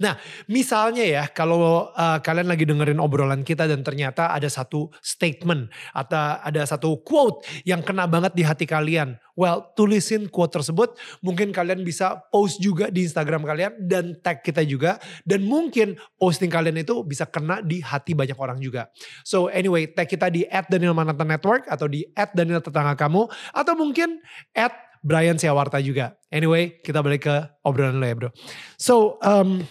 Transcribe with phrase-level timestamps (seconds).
[0.00, 0.16] Nah,
[0.48, 6.40] misalnya ya, kalau uh, kalian lagi dengerin obrolan kita dan ternyata ada satu statement atau
[6.42, 9.20] ada satu quote yang kena banget di hati kalian.
[9.36, 10.96] Well, tulisin quote tersebut.
[11.22, 14.96] Mungkin kalian bisa post juga di Instagram kalian dan tag kita juga.
[15.22, 18.92] Dan mungkin posting kalian itu bisa kena di hati banyak orang juga.
[19.24, 23.28] So anyway, tag kita di at Daniel Mananta Network atau di at Daniel Tetangga Kamu.
[23.56, 24.20] Atau mungkin
[24.52, 24.72] at
[25.02, 26.14] Brian Siawarta juga.
[26.30, 27.36] Anyway, kita balik ke
[27.66, 28.30] obrolan lo ya bro.
[28.78, 29.66] So, um,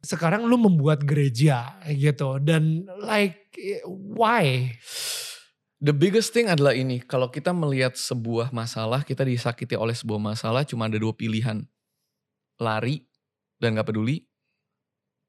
[0.00, 3.52] sekarang lu membuat gereja gitu dan like
[3.88, 4.72] why?
[5.80, 10.60] The biggest thing adalah ini, kalau kita melihat sebuah masalah, kita disakiti oleh sebuah masalah
[10.68, 11.64] cuma ada dua pilihan.
[12.60, 13.08] Lari
[13.56, 14.20] dan gak peduli,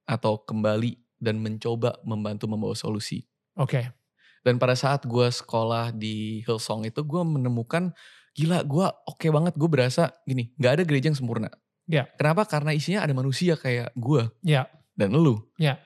[0.03, 3.23] atau kembali dan mencoba membantu membawa solusi.
[3.55, 3.79] Oke.
[3.79, 3.85] Okay.
[4.43, 7.95] Dan pada saat gue sekolah di Hillsong itu, gue menemukan,
[8.35, 11.47] gila gue oke okay banget, gue berasa gini, gak ada gereja yang sempurna.
[11.91, 12.07] Ya.
[12.15, 12.47] Kenapa?
[12.47, 14.71] Karena isinya ada manusia kayak gue ya.
[14.95, 15.43] dan lu.
[15.59, 15.83] Ya.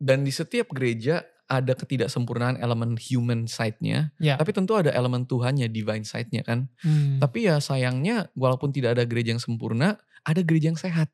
[0.00, 4.40] Dan di setiap gereja ada ketidaksempurnaan elemen human side-nya, ya.
[4.40, 6.72] tapi tentu ada elemen Tuhannya, divine side-nya kan.
[6.80, 7.20] Hmm.
[7.20, 11.12] Tapi ya sayangnya, walaupun tidak ada gereja yang sempurna, ada gereja yang sehat.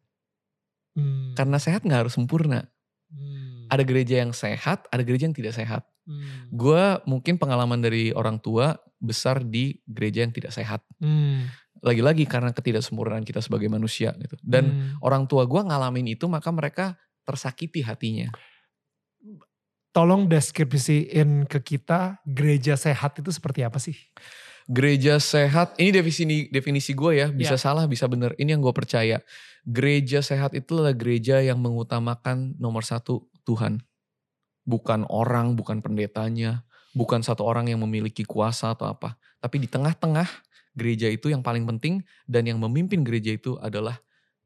[0.94, 1.34] Hmm.
[1.34, 2.70] Karena sehat nggak harus sempurna.
[3.10, 3.66] Hmm.
[3.74, 5.82] Ada gereja yang sehat, ada gereja yang tidak sehat.
[6.06, 6.46] Hmm.
[6.54, 10.86] Gue mungkin pengalaman dari orang tua besar di gereja yang tidak sehat.
[11.02, 14.36] Hmm lagi-lagi karena ketidaksempurnaan kita sebagai manusia gitu.
[14.40, 15.04] Dan hmm.
[15.04, 18.28] orang tua gue ngalamin itu maka mereka tersakiti hatinya.
[19.90, 23.98] Tolong deskripsiin ke kita gereja sehat itu seperti apa sih?
[24.70, 27.62] Gereja sehat, ini definisi definisi gue ya, bisa yeah.
[27.62, 28.38] salah bisa bener.
[28.38, 29.18] Ini yang gue percaya.
[29.66, 33.82] Gereja sehat itu adalah gereja yang mengutamakan nomor satu Tuhan.
[34.62, 36.62] Bukan orang, bukan pendetanya,
[36.94, 39.18] bukan satu orang yang memiliki kuasa atau apa.
[39.42, 40.28] Tapi di tengah-tengah
[40.74, 43.98] gereja itu yang paling penting dan yang memimpin gereja itu adalah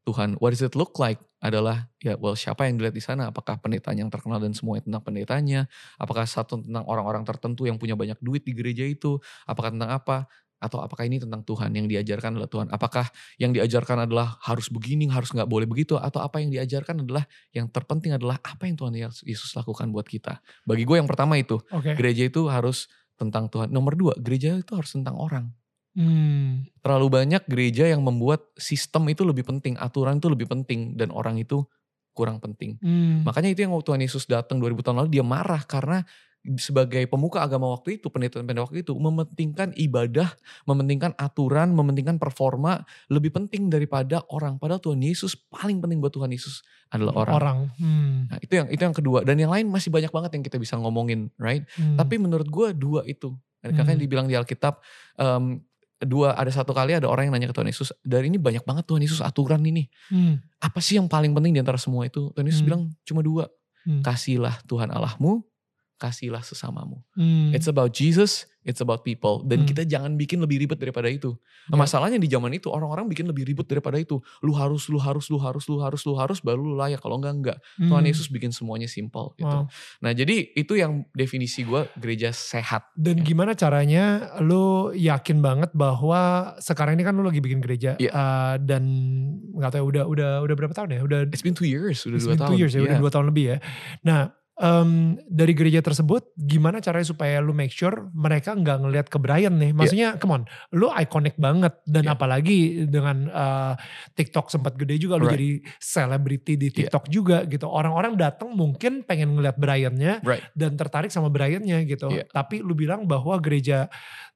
[0.05, 0.37] Tuhan.
[0.39, 1.19] What does it look like?
[1.45, 3.29] Adalah ya well siapa yang dilihat di sana?
[3.29, 5.61] Apakah pendeta yang terkenal dan semuanya tentang pendetanya?
[6.01, 9.21] Apakah satu tentang orang-orang tertentu yang punya banyak duit di gereja itu?
[9.49, 10.29] Apakah tentang apa?
[10.65, 12.73] Atau apakah ini tentang Tuhan yang diajarkan adalah Tuhan?
[12.73, 13.05] Apakah
[13.37, 16.01] yang diajarkan adalah harus begini, harus nggak boleh begitu?
[16.01, 20.41] Atau apa yang diajarkan adalah yang terpenting adalah apa yang Tuhan Yesus lakukan buat kita?
[20.65, 21.93] Bagi gue yang pertama itu, okay.
[21.93, 22.89] gereja itu harus
[23.21, 23.69] tentang Tuhan.
[23.69, 25.53] Nomor dua, gereja itu harus tentang orang.
[25.95, 26.67] Hmm.
[26.83, 31.39] Terlalu banyak gereja yang membuat sistem itu lebih penting, aturan itu lebih penting dan orang
[31.39, 31.63] itu
[32.15, 32.79] kurang penting.
[32.83, 33.27] Hmm.
[33.27, 36.07] Makanya itu yang waktu Tuhan Yesus datang 2000 tahun lalu dia marah karena
[36.61, 40.29] sebagai pemuka agama waktu itu, pendeta-pendeta waktu itu mementingkan ibadah,
[40.69, 44.61] mementingkan aturan, mementingkan performa lebih penting daripada orang.
[44.61, 46.61] Padahal Tuhan Yesus paling penting buat Tuhan Yesus
[46.93, 47.35] adalah orang.
[47.35, 47.59] Orang.
[47.81, 48.29] Hmm.
[48.29, 50.77] Nah, itu yang itu yang kedua dan yang lain masih banyak banget yang kita bisa
[50.77, 51.65] ngomongin, right?
[51.81, 51.97] Hmm.
[51.97, 53.33] Tapi menurut gue dua itu.
[53.65, 54.03] Dan kakak hmm.
[54.05, 54.85] dibilang di Alkitab
[55.17, 55.57] um,
[56.05, 58.85] dua ada satu kali ada orang yang nanya ke Tuhan Yesus dari ini banyak banget
[58.89, 60.63] Tuhan Yesus aturan ini hmm.
[60.63, 62.69] apa sih yang paling penting di antara semua itu Tuhan Yesus hmm.
[62.69, 63.45] bilang cuma dua
[63.89, 64.03] hmm.
[64.05, 65.43] kasihlah Tuhan Allahmu
[65.99, 67.53] kasihlah sesamamu hmm.
[67.57, 69.45] it's about Jesus It's about people.
[69.45, 69.69] Dan hmm.
[69.69, 71.37] kita jangan bikin lebih ribet daripada itu.
[71.69, 71.85] Nah, ya.
[71.85, 74.19] masalahnya di zaman itu orang-orang bikin lebih ribet daripada itu.
[74.41, 77.05] Lu harus, lu harus, lu harus, lu harus, lu harus, baru lu layak.
[77.05, 77.59] Kalau enggak, enggak.
[77.77, 77.93] Hmm.
[77.93, 79.69] Tuhan Yesus bikin semuanya simple gitu.
[79.69, 79.69] Wow.
[80.01, 82.89] Nah jadi itu yang definisi gue gereja sehat.
[82.97, 83.25] Dan ya.
[83.29, 88.01] gimana caranya lu yakin banget bahwa sekarang ini kan lu lagi bikin gereja.
[88.01, 88.17] Yeah.
[88.17, 88.83] Uh, dan
[89.61, 91.01] gak tahu udah udah udah berapa tahun ya?
[91.05, 92.07] Udah It's been two years.
[92.09, 92.51] Udah It's dua been tahun.
[92.57, 92.89] two years ya, yeah.
[92.89, 93.57] udah dua tahun lebih ya.
[94.07, 99.19] Nah um, dari gereja tersebut gimana caranya supaya lu make sure mereka nggak ngelihat ke
[99.19, 100.21] Brian nih maksudnya yeah.
[100.21, 100.43] come on
[100.75, 102.15] lu iconic banget dan yeah.
[102.15, 103.75] apalagi dengan uh,
[104.15, 105.35] TikTok sempat gede juga lu right.
[105.35, 107.13] jadi selebriti di TikTok yeah.
[107.13, 110.45] juga gitu orang-orang datang mungkin pengen ngeliat Briannya right.
[110.55, 112.27] dan tertarik sama Briannya gitu yeah.
[112.31, 113.91] tapi lu bilang bahwa gereja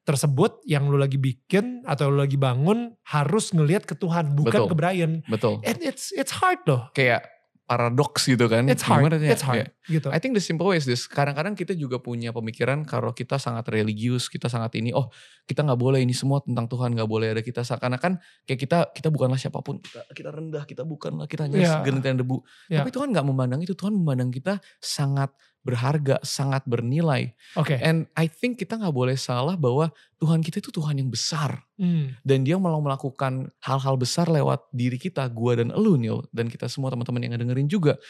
[0.08, 4.70] tersebut yang lu lagi bikin atau lu lagi bangun harus ngelihat ke Tuhan bukan Betul.
[4.72, 5.12] ke Brian.
[5.28, 5.60] Betul.
[5.68, 6.88] And it's it's hard loh.
[6.96, 7.28] Kayak
[7.68, 8.64] paradoks gitu kan.
[8.64, 9.04] It's hard.
[9.04, 9.68] Gimana It's hard.
[9.68, 10.00] Yeah.
[10.00, 10.08] Gitu.
[10.08, 11.04] I think the simple way is this.
[11.04, 15.12] Kadang-kadang kita juga punya pemikiran kalau kita sangat religius, kita sangat ini, oh
[15.44, 18.16] kita nggak boleh ini semua tentang Tuhan, nggak boleh ada kita seakan-akan
[18.48, 21.84] kayak kita kita bukanlah siapa pun, kita kita rendah, kita bukanlah kita hanya Yeah.
[21.84, 22.40] segelintir debu.
[22.72, 22.80] Yeah.
[22.80, 23.76] Tapi Tuhan nggak memandang itu.
[23.76, 25.28] Tuhan memandang kita sangat
[25.68, 27.36] berharga, sangat bernilai.
[27.60, 27.76] Oke.
[27.76, 32.16] And I think kita nggak boleh salah bahwa Tuhan kita itu Tuhan yang besar Hmm.
[32.26, 36.66] dan dia mau melakukan hal-hal besar lewat diri kita, gua dan elu Neil dan kita
[36.66, 38.00] semua teman-teman yang dengerin juga.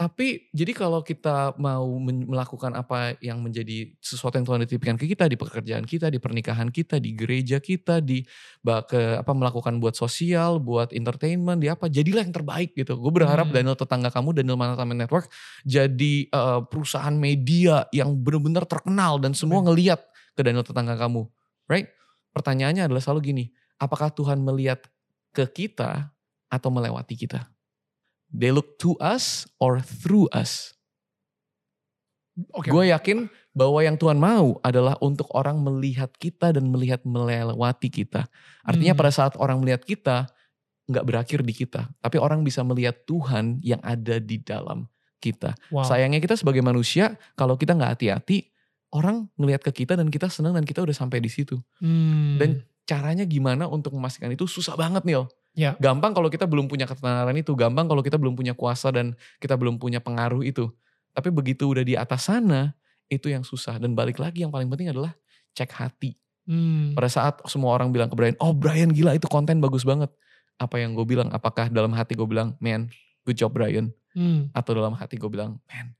[0.00, 5.28] Tapi jadi kalau kita mau melakukan apa yang menjadi sesuatu yang Tuhan dititipkan ke kita
[5.28, 8.24] di pekerjaan kita, di pernikahan kita, di gereja kita, di
[8.64, 12.96] ke apa melakukan buat sosial, buat entertainment, di apa, jadilah yang terbaik gitu.
[12.96, 13.60] Gue berharap hmm.
[13.60, 15.28] Daniel tetangga kamu, Daniel Management Network
[15.68, 20.00] jadi uh, perusahaan media yang benar-benar terkenal dan semua ngeliat
[20.32, 21.28] ke Daniel tetangga kamu,
[21.68, 21.92] right?
[22.32, 23.44] Pertanyaannya adalah selalu gini,
[23.76, 24.80] apakah Tuhan melihat
[25.36, 26.08] ke kita
[26.48, 27.52] atau melewati kita?
[28.30, 30.74] They look to us or through us.
[32.38, 32.70] Okay.
[32.70, 38.30] Gue yakin bahwa yang Tuhan mau adalah untuk orang melihat kita dan melihat melewati kita.
[38.62, 39.00] Artinya hmm.
[39.02, 40.30] pada saat orang melihat kita,
[40.86, 41.90] nggak berakhir di kita.
[41.98, 44.86] Tapi orang bisa melihat Tuhan yang ada di dalam
[45.18, 45.58] kita.
[45.68, 45.84] Wow.
[45.84, 48.50] Sayangnya kita sebagai manusia, kalau kita nggak hati-hati,
[48.94, 51.58] orang ngelihat ke kita dan kita senang dan kita udah sampai di situ.
[51.82, 52.38] Hmm.
[52.38, 55.22] Dan caranya gimana untuk memastikan itu susah banget nih
[55.54, 55.74] Ya.
[55.82, 59.58] Gampang kalau kita belum punya ketenaran itu, gampang kalau kita belum punya kuasa dan kita
[59.58, 60.70] belum punya pengaruh itu.
[61.10, 62.74] Tapi begitu udah di atas sana,
[63.10, 63.76] itu yang susah.
[63.82, 65.12] Dan balik lagi yang paling penting adalah
[65.58, 66.14] cek hati.
[66.46, 66.94] Hmm.
[66.94, 70.10] Pada saat semua orang bilang ke Brian, oh Brian gila itu konten bagus banget.
[70.56, 72.90] Apa yang gue bilang, apakah dalam hati gue bilang, man
[73.26, 73.90] good job Brian.
[74.14, 74.50] Hmm.
[74.54, 75.94] Atau dalam hati gue bilang, man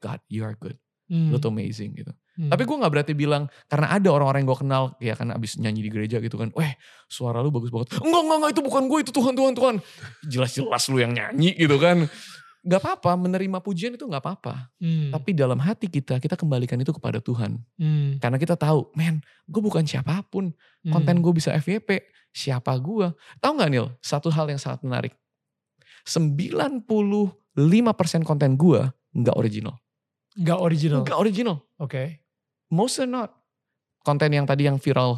[0.00, 0.76] God you are good.
[1.14, 1.30] Hmm.
[1.30, 2.10] Lu tuh amazing gitu.
[2.34, 2.50] Hmm.
[2.50, 5.86] Tapi gue gak berarti bilang karena ada orang-orang yang gue kenal ya kan abis nyanyi
[5.86, 6.74] di gereja gitu kan, weh
[7.06, 8.02] suara lu bagus banget.
[8.02, 9.74] Enggak enggak enggak itu bukan gue itu Tuhan Tuhan Tuhan.
[10.26, 12.10] Jelas-jelas lu yang nyanyi gitu kan.
[12.66, 14.74] Gak apa-apa menerima pujian itu gak apa-apa.
[14.82, 15.14] Hmm.
[15.14, 17.62] Tapi dalam hati kita kita kembalikan itu kepada Tuhan.
[17.78, 18.18] Hmm.
[18.18, 20.50] Karena kita tahu, men gue bukan siapa pun.
[20.82, 22.10] Konten gue bisa FYP.
[22.34, 23.14] Siapa gue?
[23.38, 23.86] Tahu gak Nil?
[24.02, 25.14] Satu hal yang sangat menarik.
[26.02, 27.54] 95%
[28.26, 28.80] konten gue
[29.14, 29.78] gak original.
[30.34, 31.06] Gak original?
[31.06, 31.62] Gak original.
[31.78, 31.90] Oke.
[31.90, 32.08] Okay
[32.74, 33.30] most are not.
[34.04, 35.16] Konten yang tadi yang viral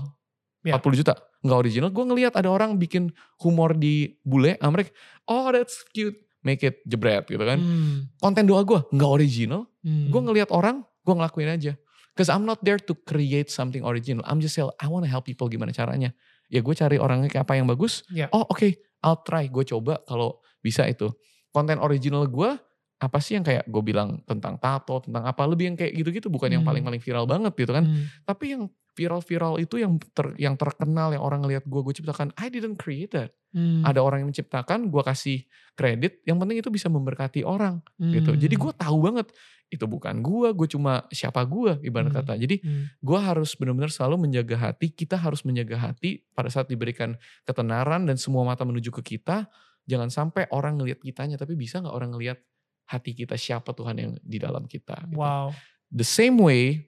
[0.63, 0.79] yeah.
[0.79, 1.89] 40 juta nggak original.
[1.91, 3.11] Gue ngelihat ada orang bikin
[3.43, 4.93] humor di bule Amerika.
[5.27, 6.15] Oh that's cute.
[6.47, 7.59] Make it jebret gitu kan.
[7.59, 8.07] Hmm.
[8.23, 9.67] Konten doa gue nggak original.
[9.83, 10.15] Hmm.
[10.15, 11.75] Gue ngelihat orang, gue ngelakuin aja.
[12.15, 14.23] Cause I'm not there to create something original.
[14.25, 16.15] I'm just say I want to help people gimana caranya.
[16.47, 18.07] Ya gue cari orangnya kayak apa yang bagus.
[18.15, 18.31] Yeah.
[18.31, 19.51] Oh oke, okay, I'll try.
[19.51, 21.11] Gue coba kalau bisa itu.
[21.51, 22.55] Konten original gue
[22.97, 26.49] apa sih yang kayak gue bilang tentang tato, tentang apa, lebih yang kayak gitu-gitu bukan
[26.49, 26.57] hmm.
[26.61, 27.85] yang paling-paling viral banget gitu kan.
[27.85, 28.09] Hmm.
[28.25, 28.63] Tapi yang
[28.97, 33.13] viral-viral itu yang ter, yang terkenal yang orang ngelihat gue, gue ciptakan, I didn't create
[33.13, 33.37] that.
[33.53, 33.85] Hmm.
[33.85, 35.45] Ada orang yang menciptakan, gue kasih
[35.77, 38.13] kredit, yang penting itu bisa memberkati orang hmm.
[38.17, 38.33] gitu.
[38.33, 39.29] Jadi gue tahu banget
[39.69, 42.19] itu bukan gue, gue cuma siapa gue ibarat hmm.
[42.25, 42.33] kata.
[42.41, 43.05] Jadi hmm.
[43.05, 48.17] gue harus benar-benar selalu menjaga hati, kita harus menjaga hati pada saat diberikan ketenaran dan
[48.17, 49.45] semua mata menuju ke kita.
[49.87, 52.41] Jangan sampai orang ngelihat kitanya, tapi bisa nggak orang ngelihat
[52.87, 54.95] hati kita siapa Tuhan yang di dalam kita.
[55.11, 55.19] Gitu.
[55.19, 55.51] Wow.
[55.91, 56.87] The same way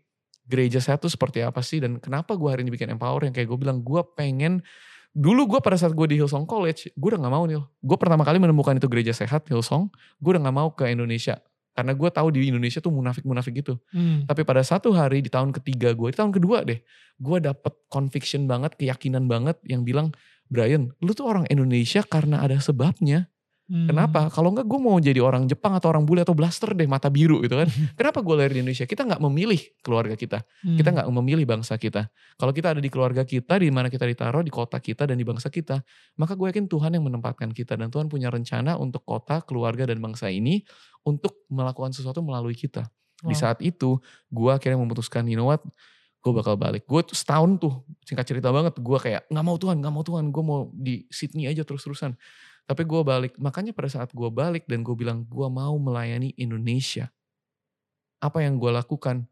[0.48, 3.52] gereja saya tuh seperti apa sih dan kenapa gue hari ini bikin empower yang kayak
[3.52, 4.64] gue bilang gue pengen
[5.12, 8.24] dulu gue pada saat gue di Hillsong College gue udah gak mau nih gue pertama
[8.24, 11.36] kali menemukan itu gereja sehat Hillsong gue udah gak mau ke Indonesia
[11.76, 14.24] karena gue tahu di Indonesia tuh munafik-munafik gitu hmm.
[14.24, 16.80] tapi pada satu hari di tahun ketiga gue di tahun kedua deh
[17.20, 20.16] gue dapet conviction banget keyakinan banget yang bilang
[20.48, 23.28] Brian lu tuh orang Indonesia karena ada sebabnya
[23.68, 23.84] Hmm.
[23.84, 24.32] Kenapa?
[24.32, 27.44] Kalau enggak gue mau jadi orang Jepang atau orang bule atau blaster deh mata biru
[27.44, 27.68] gitu kan.
[28.00, 28.88] Kenapa gue lahir di Indonesia?
[28.88, 30.40] Kita nggak memilih keluarga kita.
[30.64, 30.80] Hmm.
[30.80, 32.08] Kita nggak memilih bangsa kita.
[32.40, 35.24] Kalau kita ada di keluarga kita, di mana kita ditaruh, di kota kita dan di
[35.28, 35.84] bangsa kita,
[36.16, 40.00] maka gue yakin Tuhan yang menempatkan kita dan Tuhan punya rencana untuk kota, keluarga dan
[40.00, 40.64] bangsa ini
[41.04, 42.88] untuk melakukan sesuatu melalui kita.
[43.20, 43.28] Wow.
[43.28, 44.00] Di saat itu,
[44.32, 45.60] gue akhirnya memutuskan, you know what?
[46.18, 46.84] gue bakal balik.
[46.84, 50.24] Gue tuh setahun tuh, singkat cerita banget, gue kayak nggak mau Tuhan, nggak mau Tuhan,
[50.34, 52.18] gue mau di Sydney aja terus-terusan.
[52.68, 57.08] Tapi gue balik, makanya pada saat gue balik dan gue bilang gue mau melayani Indonesia.
[58.20, 59.24] Apa yang gue lakukan?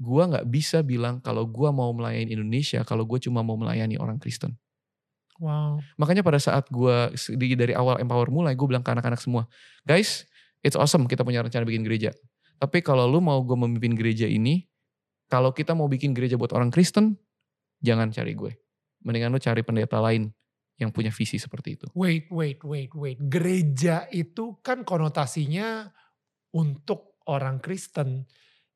[0.00, 4.16] Gue gak bisa bilang kalau gue mau melayani Indonesia kalau gue cuma mau melayani orang
[4.16, 4.56] Kristen.
[5.36, 5.84] Wow.
[6.00, 9.44] Makanya pada saat gue dari awal Empower mulai, gue bilang ke anak-anak semua,
[9.84, 10.24] guys,
[10.64, 12.16] it's awesome kita punya rencana bikin gereja.
[12.56, 14.64] Tapi kalau lu mau gue memimpin gereja ini,
[15.28, 17.20] kalau kita mau bikin gereja buat orang Kristen,
[17.84, 18.56] jangan cari gue.
[19.04, 20.32] Mendingan lu cari pendeta lain
[20.82, 21.86] yang punya visi seperti itu.
[21.94, 23.18] Wait, wait, wait, wait.
[23.18, 25.88] Gereja itu kan konotasinya
[26.52, 28.26] untuk orang Kristen.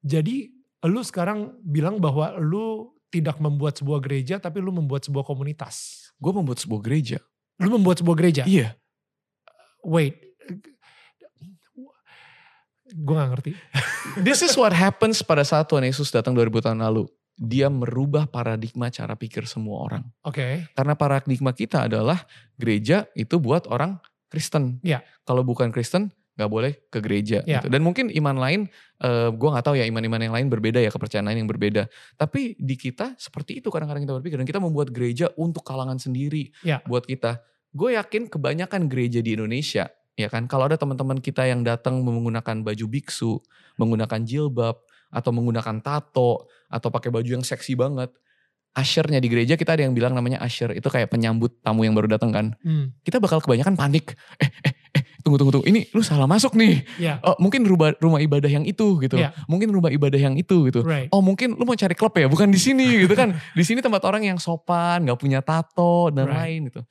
[0.00, 0.48] Jadi
[0.86, 6.08] lu sekarang bilang bahwa lu tidak membuat sebuah gereja tapi lu membuat sebuah komunitas.
[6.20, 7.18] Gue membuat sebuah gereja.
[7.58, 8.42] Lu membuat sebuah gereja?
[8.44, 8.76] Iya.
[9.82, 10.20] Wait.
[12.86, 13.52] Gue gak ngerti.
[14.26, 18.88] This is what happens pada saat Tuhan Yesus datang 2000 tahun lalu dia merubah paradigma
[18.88, 20.04] cara pikir semua orang.
[20.24, 20.40] Oke.
[20.40, 20.52] Okay.
[20.72, 22.24] Karena paradigma kita adalah
[22.56, 24.00] gereja itu buat orang
[24.32, 24.80] Kristen.
[24.80, 25.00] Iya.
[25.00, 25.22] Yeah.
[25.28, 27.44] Kalau bukan Kristen nggak boleh ke gereja.
[27.44, 27.60] Yeah.
[27.60, 27.72] Gitu.
[27.72, 28.60] Dan mungkin iman lain,
[29.04, 31.88] uh, eh, gue nggak tahu ya iman-iman yang lain berbeda ya kepercayaan lain yang berbeda.
[32.16, 36.52] Tapi di kita seperti itu kadang-kadang kita berpikir dan kita membuat gereja untuk kalangan sendiri.
[36.64, 36.80] Yeah.
[36.88, 37.44] Buat kita.
[37.76, 40.48] Gue yakin kebanyakan gereja di Indonesia ya kan?
[40.48, 43.38] Kalau ada teman-teman kita yang datang menggunakan baju biksu,
[43.76, 48.10] menggunakan jilbab, atau menggunakan tato, atau pakai baju yang seksi banget,
[48.76, 52.12] ushernya di gereja kita ada yang bilang namanya usher itu kayak penyambut tamu yang baru
[52.12, 52.46] datang kan.
[52.60, 52.92] Hmm.
[53.00, 54.12] Kita bakal kebanyakan panik.
[54.36, 56.84] Eh eh eh tunggu tunggu tunggu ini lu salah masuk nih.
[57.00, 57.16] Yeah.
[57.24, 59.16] Oh, mungkin rumah rumah ibadah yang itu gitu.
[59.16, 59.32] Yeah.
[59.48, 60.84] Mungkin rumah ibadah yang itu gitu.
[60.84, 61.08] Right.
[61.08, 63.32] Oh mungkin lu mau cari klub ya bukan di sini gitu kan.
[63.56, 66.36] Di sini tempat orang yang sopan, nggak punya tato dan right.
[66.36, 66.84] lain gitu.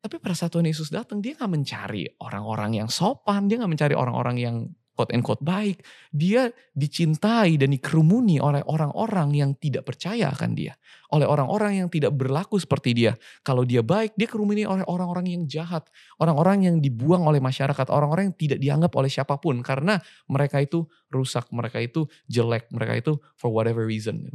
[0.00, 3.94] Tapi pada saat Tuhan Yesus datang dia nggak mencari orang-orang yang sopan, dia nggak mencari
[3.94, 4.56] orang-orang yang
[4.96, 10.72] quote and baik, dia dicintai dan dikerumuni oleh orang-orang yang tidak percaya akan dia.
[11.12, 13.12] Oleh orang-orang yang tidak berlaku seperti dia.
[13.44, 15.84] Kalau dia baik, dia kerumuni oleh orang-orang yang jahat.
[16.16, 17.86] Orang-orang yang dibuang oleh masyarakat.
[17.92, 19.60] Orang-orang yang tidak dianggap oleh siapa pun.
[19.60, 20.00] Karena
[20.32, 24.26] mereka itu rusak, mereka itu jelek, mereka itu for whatever reason.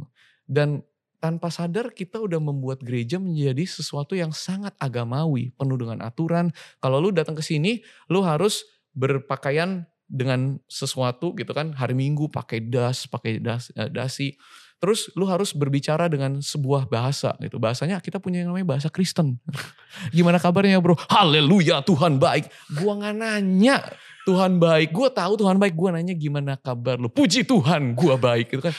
[0.46, 0.86] Dan
[1.22, 6.50] tanpa sadar kita udah membuat gereja menjadi sesuatu yang sangat agamawi, penuh dengan aturan.
[6.82, 7.78] Kalau lu datang ke sini,
[8.10, 14.36] lu harus berpakaian dengan sesuatu gitu kan hari Minggu pakai das, pakai das, uh, dasi.
[14.76, 17.56] Terus lu harus berbicara dengan sebuah bahasa gitu.
[17.56, 19.38] Bahasanya kita punya yang namanya bahasa Kristen.
[20.16, 20.98] Gimana kabarnya bro?
[21.06, 22.50] Haleluya Tuhan baik.
[22.82, 23.78] Gua nggak nanya
[24.22, 24.94] Tuhan baik.
[24.94, 25.74] Gue tahu Tuhan baik.
[25.74, 27.10] Gue nanya gimana kabar lu.
[27.10, 28.74] Puji Tuhan gue baik gitu kan.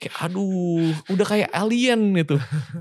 [0.00, 2.36] Kayak aduh udah kayak alien gitu.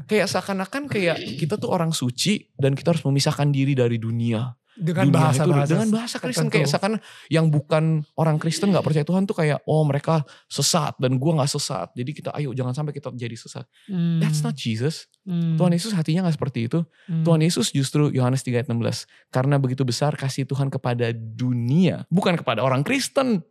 [0.08, 5.08] Kayak seakan-akan kayak kita tuh orang suci dan kita harus memisahkan diri dari dunia dengan
[5.08, 7.00] bahasa, itu, bahasa dengan bahasa Kristen kayak seakan
[7.32, 11.52] yang bukan orang Kristen nggak percaya Tuhan tuh kayak oh mereka sesat dan gua nggak
[11.52, 14.20] sesat jadi kita ayo jangan sampai kita jadi sesat hmm.
[14.20, 15.56] that's not Jesus hmm.
[15.56, 17.24] Tuhan Yesus hatinya nggak seperti itu hmm.
[17.24, 22.36] Tuhan Yesus justru Yohanes 3 ayat 16 karena begitu besar kasih Tuhan kepada dunia bukan
[22.36, 23.42] kepada orang Kristen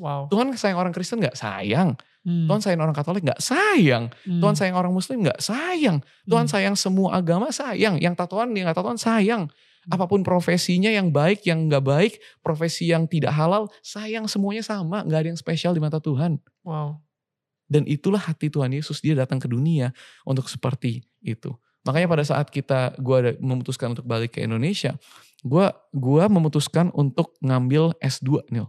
[0.00, 0.32] wow.
[0.32, 2.44] Tuhan sayang orang Kristen nggak sayang Hmm.
[2.44, 4.12] Tuhan sayang orang Katolik nggak sayang.
[4.28, 4.40] Hmm.
[4.44, 6.04] Tuhan sayang orang Muslim nggak sayang.
[6.28, 6.52] Tuhan hmm.
[6.52, 7.96] sayang semua agama sayang.
[7.96, 9.48] Yang tatoan yang nggak tatoan sayang.
[9.88, 12.12] Apa pun profesinya yang baik, yang nggak baik,
[12.44, 16.36] profesi yang tidak halal, sayang semuanya sama, nggak ada yang spesial di mata Tuhan.
[16.60, 17.00] Wow.
[17.70, 19.94] Dan itulah hati Tuhan Yesus, dia datang ke dunia
[20.26, 21.54] untuk seperti itu.
[21.86, 24.98] Makanya pada saat kita, gue memutuskan untuk balik ke Indonesia,
[25.40, 28.68] gue gua memutuskan untuk ngambil S2 nih.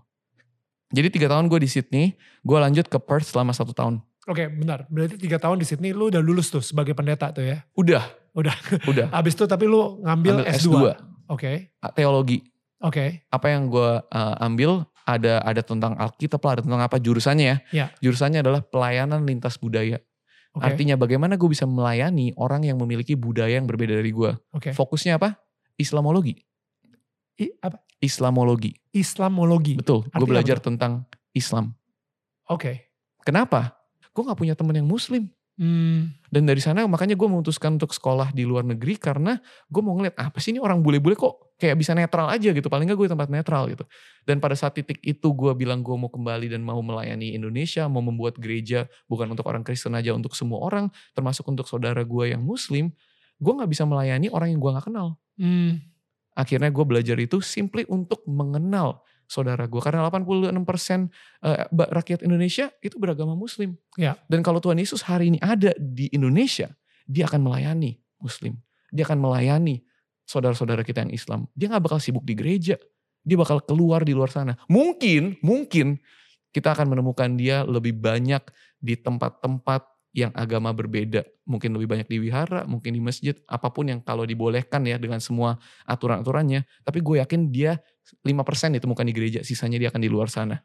[0.92, 2.06] Jadi tiga tahun gue di Sydney,
[2.44, 4.00] gue lanjut ke Perth selama satu tahun.
[4.30, 4.86] Oke, benar.
[4.92, 7.64] Berarti tiga tahun di Sydney, lu udah lulus tuh sebagai pendeta tuh ya?
[7.74, 8.56] Udah, Udah.
[8.88, 9.08] Udah.
[9.20, 10.68] Abis itu tapi lu ngambil S2.
[10.68, 10.76] S2.
[10.78, 10.96] Oke.
[11.28, 11.56] Okay.
[11.96, 12.40] Teologi.
[12.82, 12.94] Oke.
[12.94, 13.10] Okay.
[13.32, 17.58] Apa yang gue uh, ambil ada ada tentang Alkitab lah, ada tentang apa jurusannya ya.
[17.74, 17.90] Yeah.
[18.00, 20.00] Jurusannya adalah pelayanan lintas budaya.
[20.52, 20.68] Okay.
[20.68, 24.32] Artinya bagaimana gue bisa melayani orang yang memiliki budaya yang berbeda dari gue.
[24.52, 24.76] Okay.
[24.76, 25.40] Fokusnya apa?
[25.80, 26.44] Islamologi.
[27.40, 27.80] I, apa?
[28.04, 28.76] Islamologi.
[28.92, 29.80] Islamologi.
[29.80, 30.12] Betul.
[30.12, 30.66] Gue belajar apa?
[30.68, 30.92] tentang
[31.32, 31.72] Islam.
[32.52, 32.60] Oke.
[32.60, 32.76] Okay.
[33.24, 33.80] Kenapa?
[34.12, 35.32] Gue gak punya teman yang Muslim.
[35.62, 36.10] Hmm.
[36.34, 39.38] Dan dari sana makanya gue memutuskan untuk sekolah di luar negeri karena
[39.70, 42.66] gue mau ngeliat apa sih ini orang bule-bule kok kayak bisa netral aja gitu.
[42.66, 43.86] Paling gak gue tempat netral gitu.
[44.26, 48.02] Dan pada saat titik itu gue bilang gue mau kembali dan mau melayani Indonesia, mau
[48.02, 52.42] membuat gereja bukan untuk orang Kristen aja, untuk semua orang, termasuk untuk saudara gue yang
[52.42, 52.90] Muslim,
[53.38, 55.22] gue gak bisa melayani orang yang gue gak kenal.
[55.38, 55.78] Hmm.
[56.34, 59.80] Akhirnya gue belajar itu simply untuk mengenal saudara gue.
[59.80, 60.52] Karena 86%
[61.48, 63.80] uh, rakyat Indonesia itu beragama muslim.
[63.96, 64.20] Ya.
[64.28, 66.68] Dan kalau Tuhan Yesus hari ini ada di Indonesia,
[67.08, 68.60] dia akan melayani muslim.
[68.92, 69.88] Dia akan melayani
[70.28, 71.48] saudara-saudara kita yang Islam.
[71.56, 72.76] Dia gak bakal sibuk di gereja.
[73.24, 74.60] Dia bakal keluar di luar sana.
[74.68, 75.96] Mungkin, mungkin
[76.52, 78.44] kita akan menemukan dia lebih banyak
[78.84, 81.24] di tempat-tempat yang agama berbeda.
[81.48, 85.24] Mungkin lebih banyak di wihara, mungkin di masjid, apa pun yang kalau dibolehkan ya dengan
[85.24, 85.56] semua
[85.88, 86.68] aturan-aturannya.
[86.84, 87.80] Tapi gue yakin dia
[88.22, 90.60] 5% ditemukan di gereja, sisanya dia akan di luar sana.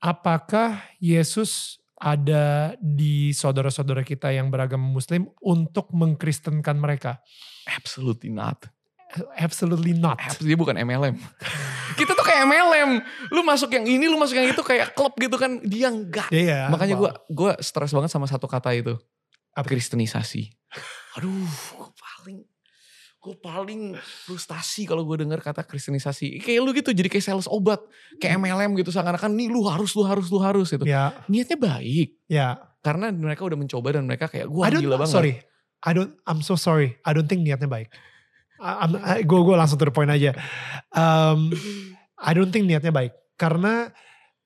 [0.00, 7.20] Apakah Yesus ada di saudara-saudara kita yang beragama muslim untuk mengkristenkan mereka?
[7.68, 8.64] Absolutely not.
[9.36, 10.16] Absolutely not.
[10.38, 11.18] Dia bukan MLM.
[11.98, 12.90] Kita tuh kayak MLM.
[13.34, 15.58] Lu masuk yang ini, lu masuk yang itu kayak klub gitu kan.
[15.66, 16.30] Dia enggak.
[16.30, 18.94] Iya, Makanya gue gua stres banget sama satu kata itu.
[19.50, 19.66] Apa?
[19.66, 20.54] Kristenisasi.
[21.18, 21.50] Aduh,
[21.98, 22.46] paling
[23.20, 26.40] gue paling frustasi kalau gue dengar kata kristenisasi.
[26.40, 27.84] Kayak lu gitu jadi kayak sales obat
[28.16, 30.88] kayak MLM gitu seakan-akan nih lu harus lu harus lu harus gitu.
[30.88, 31.12] Ya.
[31.28, 32.16] niatnya baik.
[32.32, 32.56] Ya.
[32.80, 35.12] Karena mereka udah mencoba dan mereka kayak gue gila banget.
[35.12, 35.32] sorry.
[35.84, 36.96] I don't I'm so sorry.
[37.04, 37.92] I don't think niatnya baik.
[39.28, 40.32] Gue gue langsung to the point aja.
[40.96, 41.52] Um,
[42.16, 43.12] I don't think niatnya baik.
[43.36, 43.92] Karena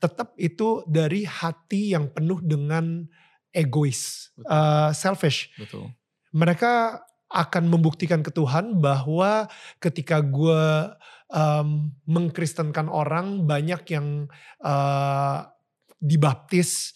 [0.03, 3.07] tetap itu dari hati yang penuh dengan
[3.55, 4.35] egois.
[4.43, 5.55] Uh, selfish.
[5.55, 5.95] Betul.
[6.35, 6.99] mereka
[7.35, 9.51] akan membuktikan ke Tuhan bahwa
[9.83, 10.95] ketika gue
[11.35, 14.31] um, mengkristenkan orang banyak yang
[14.63, 15.51] uh,
[15.99, 16.95] dibaptis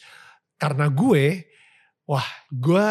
[0.63, 1.43] karena gue,
[2.07, 2.89] wah gue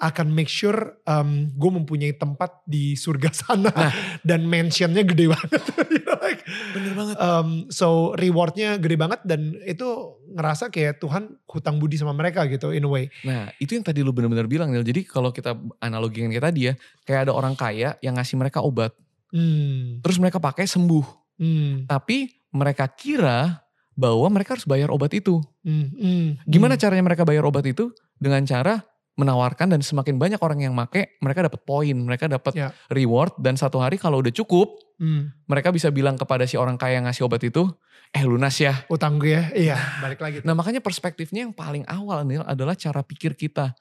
[0.00, 3.92] akan make sure um, gue mempunyai tempat di surga sana nah.
[4.24, 5.60] dan mansionnya gede banget.
[5.94, 6.40] you know, like,
[6.72, 7.14] Bener banget.
[7.20, 12.72] Um, so rewardnya gede banget dan itu ngerasa kayak Tuhan hutang budi sama mereka gitu
[12.72, 13.12] in a way.
[13.28, 14.82] Nah itu yang tadi lu bener-bener bilang Nil.
[14.82, 15.52] Jadi kalau kita
[15.84, 18.96] analogikan kayak tadi ya, kayak ada orang kaya yang ngasih mereka obat,
[19.36, 20.00] hmm.
[20.00, 21.04] terus mereka pakai sembuh,
[21.36, 21.90] hmm.
[21.90, 23.60] tapi mereka kira
[24.00, 25.44] bahwa mereka harus bayar obat itu.
[25.60, 25.92] Hmm.
[25.92, 26.28] Hmm.
[26.48, 26.82] Gimana hmm.
[26.82, 27.92] caranya mereka bayar obat itu?
[28.16, 28.80] Dengan cara
[29.20, 32.72] menawarkan dan semakin banyak orang yang make, mereka dapat poin, mereka dapat yeah.
[32.88, 35.44] reward dan satu hari kalau udah cukup, hmm.
[35.44, 37.68] mereka bisa bilang kepada si orang kaya yang ngasih obat itu,
[38.16, 38.72] eh lunas ya.
[38.88, 40.36] Utang gue ya, iya balik lagi.
[40.42, 43.76] Nah makanya perspektifnya yang paling awal nih adalah cara pikir kita.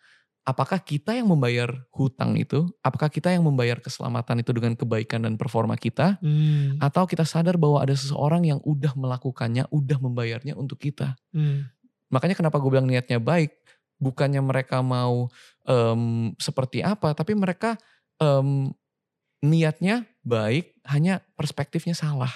[0.47, 2.65] Apakah kita yang membayar hutang itu?
[2.81, 6.17] Apakah kita yang membayar keselamatan itu dengan kebaikan dan performa kita?
[6.25, 6.81] Hmm.
[6.81, 11.13] Atau kita sadar bahwa ada seseorang yang udah melakukannya, udah membayarnya untuk kita?
[11.29, 11.69] Hmm.
[12.09, 13.53] Makanya kenapa gue bilang niatnya baik,
[13.99, 15.27] bukannya mereka mau
[15.67, 17.75] um, seperti apa, tapi mereka
[18.17, 18.71] um,
[19.43, 22.31] niatnya baik, hanya perspektifnya salah.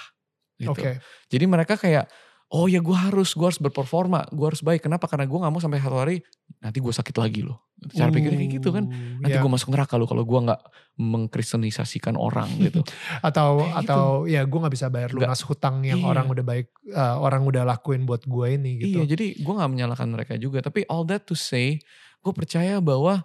[0.60, 0.70] Gitu.
[0.70, 1.00] Okay.
[1.32, 2.06] Jadi mereka kayak
[2.52, 4.84] oh ya gue harus gue harus berperforma gue harus baik.
[4.84, 5.08] Kenapa?
[5.08, 6.20] Karena gue nggak mau sampai satu hari
[6.60, 7.72] nanti gue sakit lagi loh.
[7.92, 8.84] Cara uh, pikirnya kayak gitu kan.
[9.20, 9.42] Nanti yeah.
[9.42, 10.60] gue masuk neraka loh kalau gue nggak
[11.00, 12.84] mengkristenisasikan orang gitu.
[13.28, 13.80] Atau kayak gitu.
[13.80, 14.34] atau gitu.
[14.36, 16.08] ya gue nggak bisa bayar lunas gak, hutang yang iya.
[16.08, 19.00] orang udah baik uh, orang udah lakuin buat gue ini gitu.
[19.00, 20.60] Iya jadi gue nggak menyalahkan mereka juga.
[20.60, 21.80] Tapi all that to say
[22.24, 23.24] gue percaya bahwa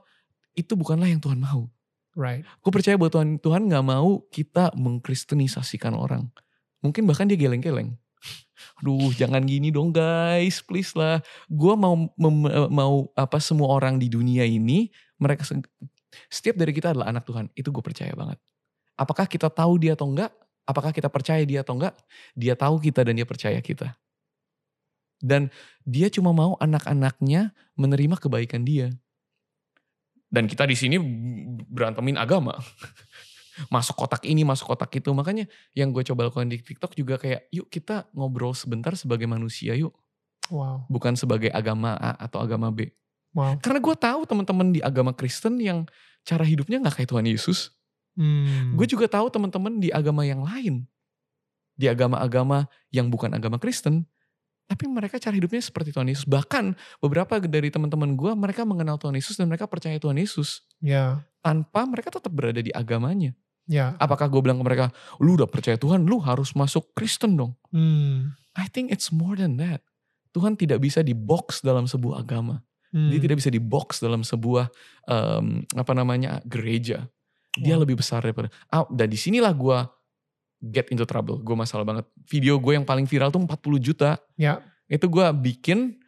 [0.58, 1.70] itu bukanlah yang Tuhan mau.
[2.18, 2.44] Right.
[2.60, 6.28] Gue percaya bahwa Tuhan Tuhan nggak mau kita mengkristenisasikan orang.
[6.84, 7.96] Mungkin bahkan dia geleng-geleng
[8.80, 11.20] aduh jangan gini dong guys, please lah.
[11.50, 12.38] Gue mau mem,
[12.72, 14.90] mau apa semua orang di dunia ini
[15.20, 15.44] mereka
[16.32, 17.52] setiap dari kita adalah anak Tuhan.
[17.54, 18.40] Itu gue percaya banget.
[19.00, 20.32] Apakah kita tahu dia atau enggak?
[20.68, 21.96] Apakah kita percaya dia atau enggak?
[22.38, 23.96] Dia tahu kita dan dia percaya kita.
[25.20, 25.52] Dan
[25.84, 28.92] dia cuma mau anak-anaknya menerima kebaikan dia.
[30.30, 31.02] Dan kita di sini
[31.66, 32.54] berantemin agama
[33.68, 35.12] masuk kotak ini, masuk kotak itu.
[35.12, 35.44] Makanya
[35.76, 39.92] yang gue coba lakukan di TikTok juga kayak, yuk kita ngobrol sebentar sebagai manusia yuk.
[40.48, 40.88] Wow.
[40.88, 42.90] Bukan sebagai agama A atau agama B.
[43.36, 43.62] Wow.
[43.62, 45.86] Karena gue tahu teman-teman di agama Kristen yang
[46.26, 47.74] cara hidupnya nggak kayak Tuhan Yesus.
[48.18, 48.76] Hmm.
[48.76, 50.90] Gue juga tahu teman-teman di agama yang lain.
[51.80, 54.04] Di agama-agama yang bukan agama Kristen.
[54.70, 56.30] Tapi mereka cara hidupnya seperti Tuhan Yesus.
[56.30, 60.62] Bahkan beberapa dari teman-teman gue, mereka mengenal Tuhan Yesus dan mereka percaya Tuhan Yesus.
[60.78, 61.26] Ya.
[61.42, 63.34] Tanpa mereka tetap berada di agamanya.
[63.70, 63.94] Ya.
[64.02, 64.86] Apakah gue bilang ke mereka,
[65.22, 67.54] lu udah percaya Tuhan, lu harus masuk Kristen dong.
[67.70, 68.34] Hmm.
[68.58, 69.86] I think it's more than that.
[70.34, 72.66] Tuhan tidak bisa di box dalam sebuah agama.
[72.90, 73.14] Hmm.
[73.14, 74.74] Dia tidak bisa di box dalam sebuah
[75.06, 77.06] um, apa namanya gereja.
[77.54, 77.86] Dia wow.
[77.86, 78.50] lebih besar daripada.
[78.74, 79.78] Ah, dan di sinilah gue
[80.74, 81.38] get into trouble.
[81.38, 82.10] Gue masalah banget.
[82.26, 84.18] Video gue yang paling viral tuh 40 juta.
[84.34, 84.66] Ya.
[84.90, 86.02] Itu gue bikin,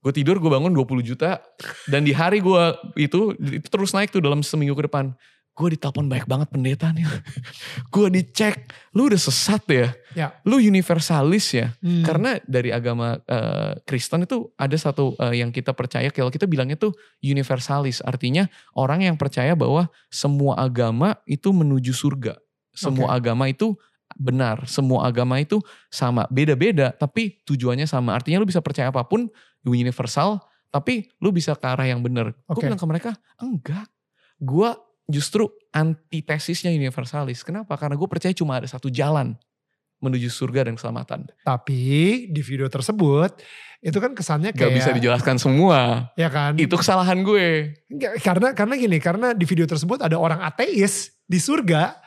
[0.00, 1.44] gue tidur gue bangun 20 juta.
[1.84, 2.64] Dan di hari gue
[2.96, 5.12] itu, itu terus naik tuh dalam seminggu ke depan
[5.54, 7.06] gue ditelepon banyak banget pendeta nih.
[7.94, 9.88] gue dicek, lu udah sesat ya.
[10.18, 10.28] ya.
[10.42, 11.70] Lu universalis ya.
[11.78, 12.02] Hmm.
[12.02, 16.74] Karena dari agama uh, Kristen itu ada satu uh, yang kita percaya, kalau kita bilangnya
[16.74, 16.90] tuh
[17.22, 18.02] universalis.
[18.02, 22.34] Artinya orang yang percaya bahwa semua agama itu menuju surga.
[22.74, 23.18] Semua okay.
[23.22, 23.78] agama itu
[24.18, 24.66] benar.
[24.66, 26.26] Semua agama itu sama.
[26.34, 28.18] Beda-beda tapi tujuannya sama.
[28.18, 29.30] Artinya lu bisa percaya apa pun,
[29.62, 30.42] universal,
[30.74, 32.34] tapi lu bisa ke arah yang benar.
[32.50, 32.58] Okay.
[32.58, 33.86] Gue bilang ke mereka, enggak.
[34.42, 34.74] Gue
[35.08, 37.44] justru antitesisnya universalis.
[37.44, 37.76] Kenapa?
[37.76, 39.36] Karena gue percaya cuma ada satu jalan
[40.04, 41.32] menuju surga dan keselamatan.
[41.44, 41.82] Tapi
[42.28, 43.40] di video tersebut
[43.84, 46.12] itu kan kesannya kayak gak bisa dijelaskan semua.
[46.16, 46.56] Ya kan?
[46.60, 47.76] Itu kesalahan gue.
[48.20, 52.03] karena karena gini, karena di video tersebut ada orang ateis di surga.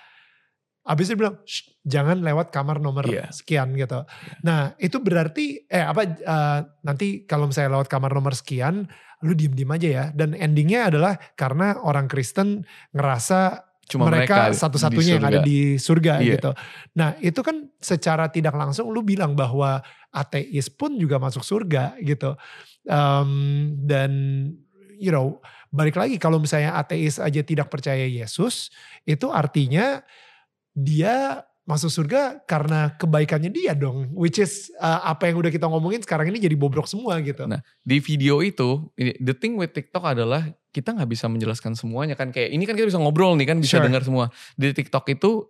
[0.88, 1.36] Abis itu bilang,
[1.84, 3.28] jangan lewat kamar nomor yeah.
[3.30, 4.08] sekian gitu.
[4.08, 4.40] Yeah.
[4.42, 8.88] Nah itu berarti, eh apa, uh, nanti kalau misalnya lewat kamar nomor sekian,
[9.28, 10.06] lu diem-diem aja ya.
[10.16, 12.64] Dan endingnya adalah karena orang Kristen
[12.96, 16.36] ngerasa Cuma mereka, mereka satu-satunya yang ada di surga yeah.
[16.36, 16.52] gitu.
[17.00, 19.80] Nah itu kan secara tidak langsung lu bilang bahwa
[20.12, 22.36] ateis pun juga masuk surga gitu.
[22.84, 24.12] Um, dan
[25.00, 25.40] you know
[25.72, 28.72] balik lagi kalau misalnya ateis aja tidak percaya Yesus
[29.08, 30.04] itu artinya
[30.78, 34.14] dia masuk surga karena kebaikannya dia dong.
[34.14, 37.50] Which is uh, apa yang udah kita ngomongin sekarang ini jadi bobrok semua gitu.
[37.50, 42.30] Nah di video itu, the thing with TikTok adalah kita nggak bisa menjelaskan semuanya kan.
[42.30, 43.86] Kayak ini kan kita bisa ngobrol nih kan bisa sure.
[43.88, 44.30] dengar semua.
[44.54, 45.48] Di TikTok itu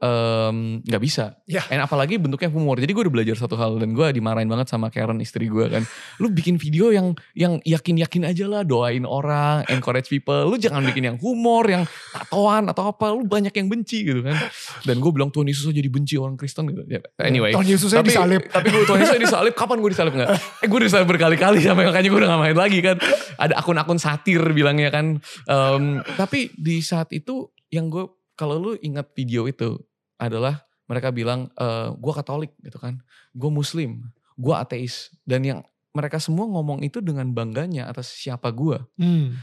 [0.86, 1.66] nggak um, bisa yeah.
[1.84, 2.78] apalagi bentuknya humor.
[2.80, 5.84] Jadi gue udah belajar satu hal dan gue dimarahin banget sama Karen istri gue kan.
[6.22, 10.48] Lu bikin video yang yang yakin yakin aja lah doain orang encourage people.
[10.48, 13.12] Lu jangan bikin yang humor yang tatoan atau apa.
[13.12, 14.38] Lu banyak yang benci gitu kan.
[14.86, 16.70] Dan gue bilang Tuhan Yesus jadi benci orang Kristen.
[16.70, 16.88] Gitu.
[16.88, 17.52] Ya, anyway.
[17.52, 18.42] Tuhan Yesusnya tapi, disalib.
[18.48, 19.54] tapi gue Tuhan Yesusnya disalib.
[19.58, 20.14] Kapan gue disalib?
[20.16, 20.30] Nggak.
[20.64, 22.96] Eh gue disalib berkali-kali sama makanya gue udah gak main lagi kan.
[23.38, 25.18] Ada akun-akun satir bilangnya kan kan.
[25.48, 25.86] Um,
[26.20, 29.80] tapi di saat itu yang gue kalau lu ingat video itu
[30.20, 33.02] adalah mereka bilang e, eh, gue Katolik gitu kan,
[33.36, 34.08] gue Muslim,
[34.40, 35.60] gue ateis dan yang
[35.92, 38.78] mereka semua ngomong itu dengan bangganya atas siapa gue.
[39.02, 39.36] Hmm.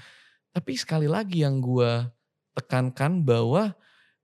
[0.54, 2.06] Tapi sekali lagi yang gue
[2.54, 3.74] tekankan bahwa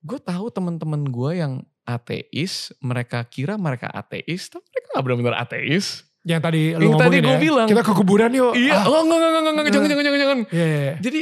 [0.01, 6.07] gue tahu teman-teman gue yang ateis, mereka kira mereka ateis, tapi mereka gak benar-benar ateis.
[6.21, 7.69] Yang tadi lu yang tadi gue ya, bilang.
[7.69, 8.53] Kita ke kuburan yuk.
[8.53, 8.91] Iya, ah.
[8.93, 10.39] oh enggak, enggak, enggak, enggak, jangan, jangan, jangan, jangan.
[10.53, 10.97] Yeah, yeah, yeah.
[11.01, 11.21] Jadi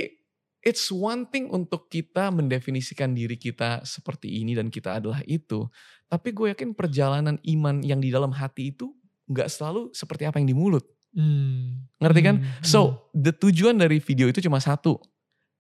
[0.66, 5.70] it's one thing untuk kita mendefinisikan diri kita seperti ini dan kita adalah itu.
[6.10, 8.90] Tapi gue yakin perjalanan iman yang di dalam hati itu
[9.28, 10.82] gak selalu seperti apa yang di mulut.
[11.14, 11.88] Hmm.
[12.00, 12.36] Ngerti kan?
[12.42, 12.64] Hmm.
[12.64, 12.80] So,
[13.12, 13.22] hmm.
[13.22, 14.98] the tujuan dari video itu cuma satu.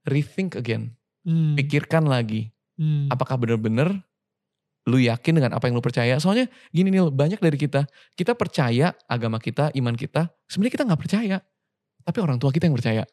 [0.08, 0.96] Rethink again.
[1.22, 1.54] Hmm.
[1.54, 2.50] Pikirkan lagi.
[2.80, 3.12] Hmm.
[3.12, 4.07] Apakah benar-benar
[4.88, 6.16] lu yakin dengan apa yang lu percaya?
[6.16, 7.84] Soalnya gini nih, banyak dari kita,
[8.16, 11.36] kita percaya agama kita, iman kita, sebenarnya kita nggak percaya.
[12.08, 13.04] Tapi orang tua kita yang percaya.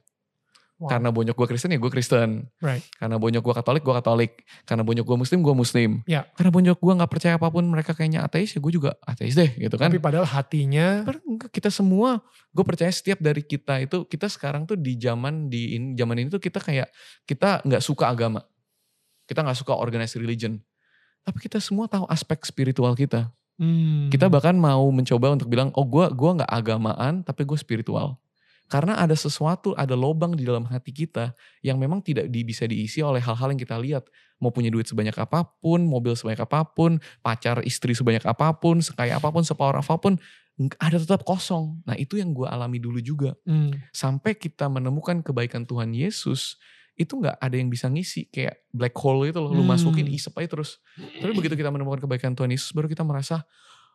[0.76, 0.92] Wow.
[0.92, 2.52] Karena bonyok gue Kristen ya gue Kristen.
[2.60, 2.84] Right.
[3.00, 4.32] Karena bonyok gue Katolik gue Katolik.
[4.68, 5.92] Karena bonyok gue Muslim gue Muslim.
[6.04, 6.28] Yeah.
[6.36, 9.56] Karena bonyok gue nggak percaya apa pun mereka kayaknya ateis ya gue juga ateis deh
[9.56, 9.88] gitu kan.
[9.88, 11.08] Tapi padahal hatinya.
[11.48, 12.20] Kita semua
[12.52, 16.44] gue percaya setiap dari kita itu kita sekarang tuh di zaman di zaman ini tuh
[16.44, 16.92] kita kayak
[17.24, 18.44] kita nggak suka agama.
[19.24, 20.60] Kita nggak suka organized religion.
[21.26, 23.34] Tapi kita semua tahu aspek spiritual kita.
[23.58, 24.14] Hmm.
[24.14, 28.22] Kita bahkan mau mencoba untuk bilang, oh gue gua nggak agamaan, tapi gue spiritual.
[28.66, 33.02] Karena ada sesuatu, ada lobang di dalam hati kita yang memang tidak di, bisa diisi
[33.02, 34.10] oleh hal-hal yang kita lihat.
[34.42, 38.82] Mau punya duit sebanyak apa pun, mobil sebanyak apa pun, pacar istri sebanyak apa pun,
[38.82, 40.18] sekaya apa pun, sepower apa pun,
[40.82, 41.78] ada tetap kosong.
[41.86, 43.38] Nah itu yang gue alami dulu juga.
[43.46, 43.70] Hmm.
[43.94, 46.58] Sampai kita menemukan kebaikan Tuhan Yesus,
[46.96, 49.60] itu nggak ada yang bisa ngisi kayak black hole itu loh, hmm.
[49.60, 50.80] lu masukin isep aja terus.
[50.96, 53.44] Tapi begitu kita menemukan kebaikan Tuhan Yesus, baru kita merasa,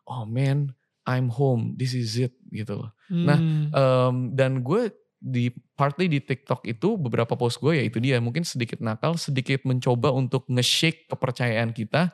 [0.05, 0.69] oh man,
[1.09, 2.93] I'm home, this is it gitu loh.
[3.09, 3.73] Nah, hmm.
[3.73, 8.17] Nah um, dan gue di partly di TikTok itu beberapa post gue ya itu dia
[8.21, 12.13] mungkin sedikit nakal, sedikit mencoba untuk nge-shake kepercayaan kita.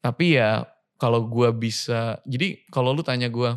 [0.00, 0.64] Tapi ya
[0.96, 3.50] kalau gue bisa, jadi kalau lu tanya gue,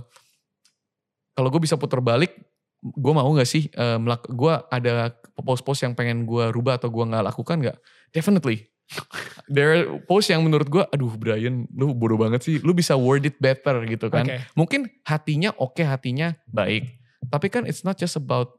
[1.36, 2.36] kalau gue bisa putar balik,
[2.80, 5.12] gue mau gak sih, uh, gue ada
[5.44, 7.78] post-post yang pengen gue rubah atau gue gak lakukan gak?
[8.16, 8.72] Definitely
[9.56, 12.56] there are post yang menurut gue, aduh Brian, lu bodoh banget sih.
[12.62, 14.26] Lu bisa word it better gitu kan.
[14.26, 14.40] Okay.
[14.54, 17.02] Mungkin hatinya oke, okay, hatinya baik.
[17.26, 18.54] Tapi kan it's not just about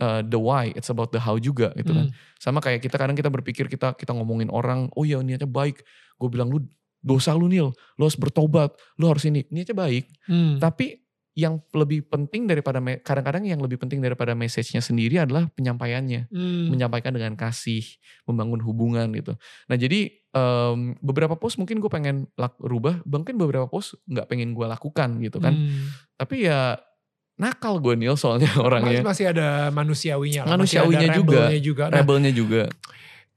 [0.00, 2.12] uh, the why, it's about the how juga gitu kan.
[2.12, 2.16] Hmm.
[2.36, 5.80] Sama kayak kita kadang kita berpikir kita kita ngomongin orang, oh ya niatnya baik.
[6.20, 6.60] Gue bilang lu
[7.00, 9.48] dosa lu Nil, lu harus bertobat, lu harus ini.
[9.48, 10.04] Niatnya baik.
[10.28, 10.60] Hmm.
[10.60, 10.99] Tapi
[11.38, 16.74] yang lebih penting daripada kadang-kadang yang lebih penting daripada message-nya sendiri adalah penyampaiannya, hmm.
[16.74, 17.86] menyampaikan dengan kasih,
[18.26, 19.38] membangun hubungan gitu.
[19.70, 24.58] Nah jadi um, beberapa post mungkin gue pengen lak, rubah, mungkin beberapa post nggak pengen
[24.58, 25.54] gue lakukan gitu kan.
[25.54, 25.94] Hmm.
[26.18, 26.82] Tapi ya
[27.38, 29.00] nakal gue Neil soalnya orangnya.
[29.06, 30.50] Masih ada manusiawinya.
[30.50, 31.84] Manusiawinya juga, juga.
[31.88, 32.66] Nah, rebelnya juga.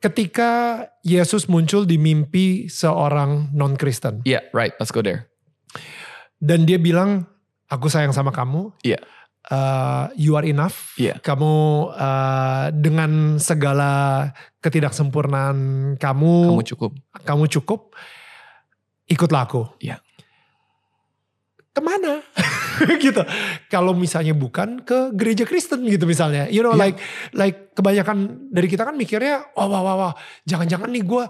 [0.03, 4.19] Ketika Yesus muncul di mimpi seorang non Kristen.
[4.27, 4.75] Yeah, right.
[4.75, 5.31] Let's go there.
[6.43, 7.32] Dan dia bilang
[7.73, 8.69] aku sayang sama kamu.
[8.85, 9.01] Iya.
[9.01, 9.03] Yeah.
[9.43, 10.95] Uh, you are enough.
[10.95, 11.19] Yeah.
[11.19, 11.51] Kamu
[11.91, 14.31] uh, dengan segala
[14.63, 15.57] ketidaksempurnaan
[15.99, 16.35] kamu.
[16.53, 16.91] Kamu cukup.
[17.25, 17.91] Kamu cukup.
[19.09, 19.67] Ikutlah aku.
[19.81, 19.97] Iya.
[19.97, 19.99] Yeah.
[21.73, 22.21] Ke mana?
[23.03, 23.25] gitu.
[23.67, 26.45] Kalau misalnya bukan ke gereja Kristen gitu misalnya.
[26.47, 26.85] You know yeah.
[26.87, 26.97] like
[27.33, 30.13] like kebanyakan dari kita kan mikirnya, wah wah wah wah,
[30.45, 31.23] jangan-jangan nih gue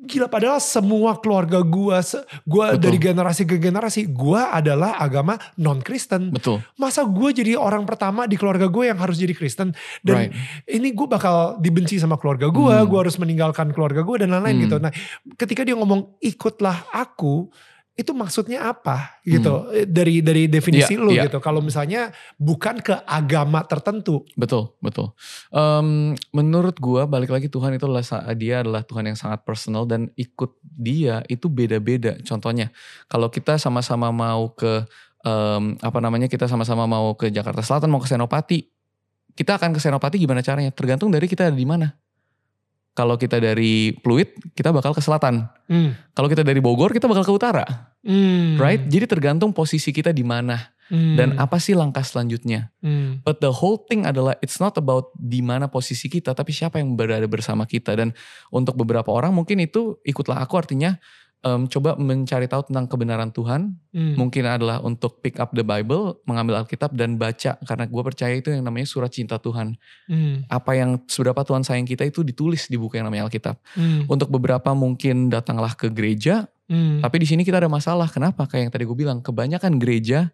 [0.00, 2.00] gila padahal semua keluarga gua
[2.48, 2.80] gua Betul.
[2.80, 6.32] dari generasi ke generasi gua adalah agama non Kristen.
[6.32, 6.64] Betul.
[6.80, 10.32] Masa gua jadi orang pertama di keluarga gue yang harus jadi Kristen dan right.
[10.72, 12.88] ini gua bakal dibenci sama keluarga gua, hmm.
[12.88, 14.64] gua harus meninggalkan keluarga gua dan lain-lain hmm.
[14.64, 14.76] gitu.
[14.80, 14.92] Nah,
[15.36, 17.52] ketika dia ngomong ikutlah aku,
[17.98, 19.20] itu maksudnya apa?
[19.26, 19.50] Gitu.
[19.50, 19.84] Hmm.
[19.84, 21.24] dari dari definisi yeah, lu yeah.
[21.28, 21.38] gitu.
[21.42, 24.24] Kalau misalnya bukan ke agama tertentu.
[24.38, 25.12] Betul betul.
[25.52, 30.08] Um, menurut gua balik lagi Tuhan itu adalah dia adalah Tuhan yang sangat personal dan
[30.16, 32.16] ikut dia itu beda-beda.
[32.24, 32.72] Contohnya
[33.10, 34.86] kalau kita sama-sama mau ke
[35.26, 38.64] um, apa namanya kita sama-sama mau ke Jakarta Selatan mau ke Senopati
[39.36, 40.74] kita akan ke Senopati gimana caranya?
[40.74, 41.88] Tergantung dari kita ada di mana
[42.94, 45.46] kalau kita dari Pluit, kita bakal ke selatan.
[45.70, 45.94] Hmm.
[46.12, 47.64] Kalau kita dari Bogor, kita bakal ke utara.
[48.02, 48.58] Hmm.
[48.58, 48.82] Right?
[48.90, 50.58] Jadi tergantung posisi kita di mana.
[50.90, 51.14] Hmm.
[51.14, 52.74] Dan apa sih langkah selanjutnya.
[52.82, 53.22] Hmm.
[53.22, 56.98] But the whole thing adalah it's not about di mana posisi kita, tapi siapa yang
[56.98, 57.94] berada bersama kita.
[57.94, 58.10] Dan
[58.50, 60.98] untuk beberapa orang mungkin itu ikutlah aku artinya
[61.44, 64.14] um, coba mencari tahu tentang kebenaran Tuhan, hmm.
[64.16, 68.52] mungkin adalah untuk pick up the Bible, mengambil Alkitab dan baca karena gue percaya itu
[68.52, 69.76] yang namanya surat cinta Tuhan.
[70.08, 70.44] Hmm.
[70.48, 73.56] Apa yang seberapa Tuhan sayang kita itu ditulis di buku yang namanya Alkitab.
[73.76, 74.04] Hmm.
[74.08, 77.00] Untuk beberapa mungkin datanglah ke gereja, hmm.
[77.00, 78.08] tapi di sini kita ada masalah.
[78.12, 78.44] Kenapa?
[78.44, 80.28] Kayak yang tadi gue bilang, kebanyakan gereja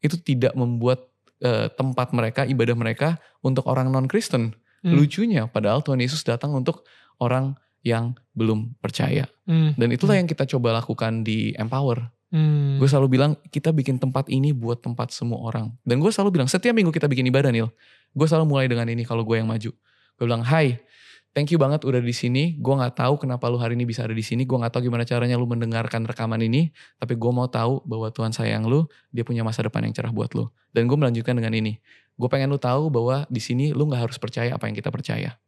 [0.00, 1.08] itu tidak membuat
[1.44, 3.08] uh, tempat mereka, ibadah mereka
[3.44, 4.56] untuk orang non Kristen.
[4.84, 4.92] Hmm.
[4.92, 6.84] Lucunya padahal Tuhan Yesus datang untuk
[7.16, 7.56] orang
[7.86, 9.30] yang belum percaya.
[9.46, 9.70] Hmm.
[9.78, 10.26] Dan itulah hmm.
[10.26, 12.10] yang kita coba lakukan di Empower.
[12.34, 12.82] Hmm.
[12.82, 15.70] Gue selalu bilang kita bikin tempat ini buat tempat semua orang.
[15.86, 17.70] Dan gue selalu bilang setiap minggu kita bikin ibadah Nil.
[18.10, 19.70] Gue selalu mulai dengan ini kalau gue yang maju.
[20.18, 20.82] Gue bilang, Hai,
[21.30, 22.58] thank you banget udah di sini.
[22.58, 24.42] Gue nggak tahu kenapa lu hari ini bisa ada di sini.
[24.42, 26.74] Gue nggak tahu gimana caranya lu mendengarkan rekaman ini.
[26.98, 28.90] Tapi gue mau tahu bahwa Tuhan sayang lu.
[29.14, 30.50] Dia punya masa depan yang cerah buat lu.
[30.74, 31.78] Dan gue melanjutkan dengan ini.
[32.18, 35.38] Gue pengen lu tahu bahwa di sini lu nggak harus percaya apa yang kita percaya.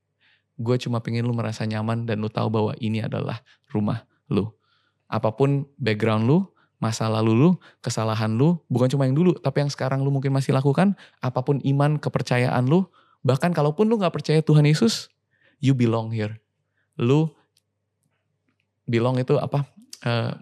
[0.59, 3.41] Gue cuma pengen lu merasa nyaman dan lu tahu bahwa ini adalah
[3.71, 4.51] rumah lu.
[5.07, 6.45] Apa pun background lu,
[6.83, 7.51] masa lalu lu,
[7.83, 11.63] kesalahan lu, bukan cuma yang dulu, tapi yang sekarang lu mungkin masih lakukan, apa pun
[11.63, 12.87] iman, kepercayaan lu,
[13.23, 15.11] bahkan kalaupun lu gak percaya Tuhan Yesus,
[15.59, 16.39] you belong here.
[16.99, 17.31] Lu
[18.87, 19.67] belong itu apa?
[20.03, 20.35] Uh,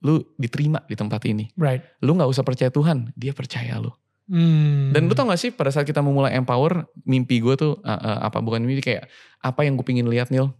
[0.00, 1.52] lu diterima di tempat ini.
[1.56, 1.84] Right.
[2.00, 3.92] Lu gak usah percaya Tuhan, dia percaya lu.
[4.26, 4.90] Hmm.
[4.90, 8.18] Dan lu tau gak sih pada saat kita memulai empower, mimpi gue tuh uh, uh,
[8.26, 9.06] apa bukan mimpi kayak
[9.38, 10.50] apa yang gue pingin lihat Nil?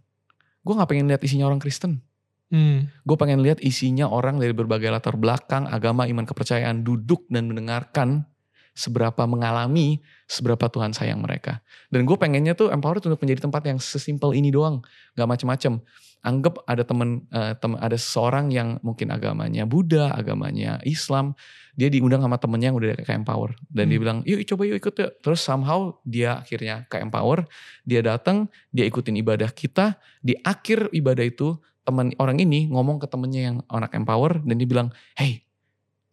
[0.63, 1.99] Gue gak pengen lihat isinya orang Kristen.
[2.47, 2.87] Hmm.
[3.03, 8.23] Gue pengen lihat isinya orang dari berbagai latar belakang, agama, iman, kepercayaan duduk dan mendengarkan
[8.71, 9.99] seberapa mengalami,
[10.31, 11.59] seberapa Tuhan sayang mereka.
[11.91, 14.79] Dan gue pengennya tuh empower untuk menjadi tempat yang sesimpel ini doang,
[15.19, 15.83] gak macem-macem.
[16.25, 21.37] Anggap ada temen, uh, tem ada seseorang yang mungkin agamanya Buddha, agamanya Islam,
[21.77, 23.91] dia diundang sama temennya yang udah kayak empower dan hmm.
[23.93, 27.45] dia bilang yuk coba yuk ikut yuk terus somehow dia akhirnya kayak empower
[27.85, 31.53] dia datang dia ikutin ibadah kita di akhir ibadah itu
[31.87, 35.47] teman orang ini ngomong ke temennya yang anak empower dan dia bilang, hey,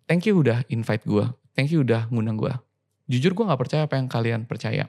[0.06, 1.26] thank you udah invite gue,
[1.58, 2.54] thank you udah ngundang gue.
[3.10, 4.86] Jujur gue gak percaya apa yang kalian percaya.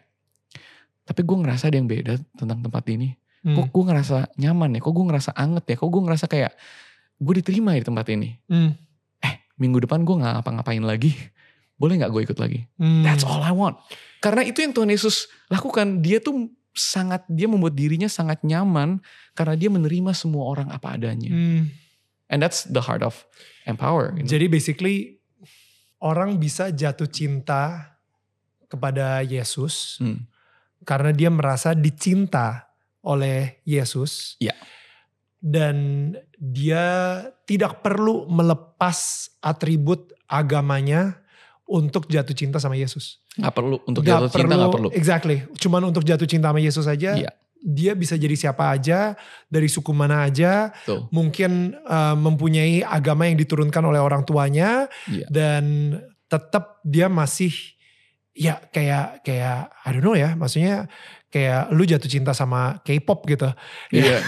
[1.10, 3.17] Tapi gue ngerasa ada yang beda tentang tempat ini.
[3.45, 3.53] Hmm.
[3.53, 6.51] Kok gue ngerasa nyaman ya, kok gue ngerasa anget ya, kok gue ngerasa kayak
[7.21, 8.34] gue diterima di tempat ini.
[8.49, 8.73] Hmm.
[9.21, 11.13] Eh, minggu depan gue gak ngapa-ngapain lagi.
[11.77, 12.65] Boleh gak gue ikut lagi?
[12.81, 13.05] Hmm.
[13.05, 13.77] That's all I want.
[14.17, 16.01] Karena itu yang Tuhan Yesus lakukan.
[16.01, 18.99] Dia tuh sangat dia membuat dirinya sangat nyaman
[19.31, 21.29] karena dia menerima semua orang apa adanya.
[21.29, 21.69] Hmm.
[22.25, 23.23] And that's the heart of
[23.69, 24.12] empower.
[24.17, 24.31] You know?
[24.34, 25.21] Jadi basically
[26.01, 27.95] orang bisa jatuh cinta
[28.65, 30.25] kepada Yesus hmm.
[30.84, 32.64] karena dia merasa dicinta
[33.06, 34.41] oleh Yesus.
[34.41, 34.58] Yeah.
[35.38, 41.22] Dan dia tidak perlu melepas atribut agamanya
[41.70, 43.22] untuk jatuh cinta sama Yesus.
[43.38, 44.89] Gak perlu untuk gak jatuh perlu, cinta gak perlu.
[44.89, 45.38] Exactly.
[45.62, 47.13] Cuman untuk jatuh cinta sama Yesus aja.
[47.13, 47.30] Iya.
[47.65, 49.18] Dia bisa jadi siapa aja,
[49.50, 51.10] dari suku mana aja, Tuh.
[51.10, 55.26] mungkin uh, mempunyai agama yang diturunkan oleh orang tuanya, iya.
[55.34, 55.98] dan
[56.30, 57.50] tetap dia masih
[58.38, 60.86] ya kayak kayak I don't know ya, maksudnya
[61.36, 63.52] kayak lu jatuh cinta sama K-pop gitu.
[63.91, 64.08] Iya.
[64.08, 64.21] Yeah.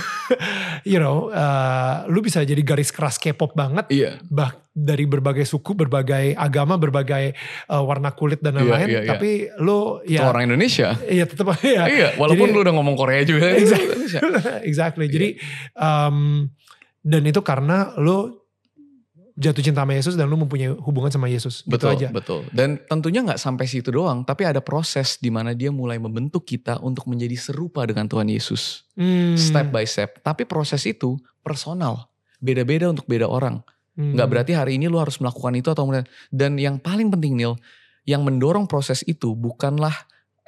[0.91, 3.87] you know, uh, lu bisa jadi garis keras K-pop banget.
[3.87, 4.19] Iya.
[4.19, 4.27] Yeah.
[4.27, 7.31] Bah dari berbagai suku, berbagai agama, berbagai
[7.71, 8.83] uh, warna kulit dan iya, lain-lain.
[8.83, 9.11] Yeah, yeah, yeah.
[9.15, 9.31] Tapi
[9.63, 10.99] lu ya orang Indonesia.
[11.07, 11.87] Iya, tetap ya.
[11.87, 13.55] Iya, walaupun jadi, lu udah ngomong Korea juga.
[13.63, 14.67] Exactly.
[14.67, 15.05] exactly.
[15.07, 15.15] Yeah.
[15.15, 15.29] Jadi
[15.79, 16.51] um,
[17.07, 18.35] dan itu karena lu
[19.37, 21.61] jatuh cinta sama Yesus dan lu mempunyai hubungan sama Yesus.
[21.61, 22.07] Gitu betul, gitu aja.
[22.09, 22.41] betul.
[22.49, 26.81] Dan tentunya nggak sampai situ doang, tapi ada proses di mana dia mulai membentuk kita
[26.81, 28.89] untuk menjadi serupa dengan Tuhan Yesus.
[28.97, 29.37] Hmm.
[29.37, 30.25] Step by step.
[30.25, 32.09] Tapi proses itu personal.
[32.41, 33.61] Beda-beda untuk beda orang.
[33.93, 34.17] Hmm.
[34.17, 35.85] Nggak berarti hari ini lu harus melakukan itu atau
[36.33, 37.53] dan yang paling penting Neil,
[38.09, 39.93] yang mendorong proses itu bukanlah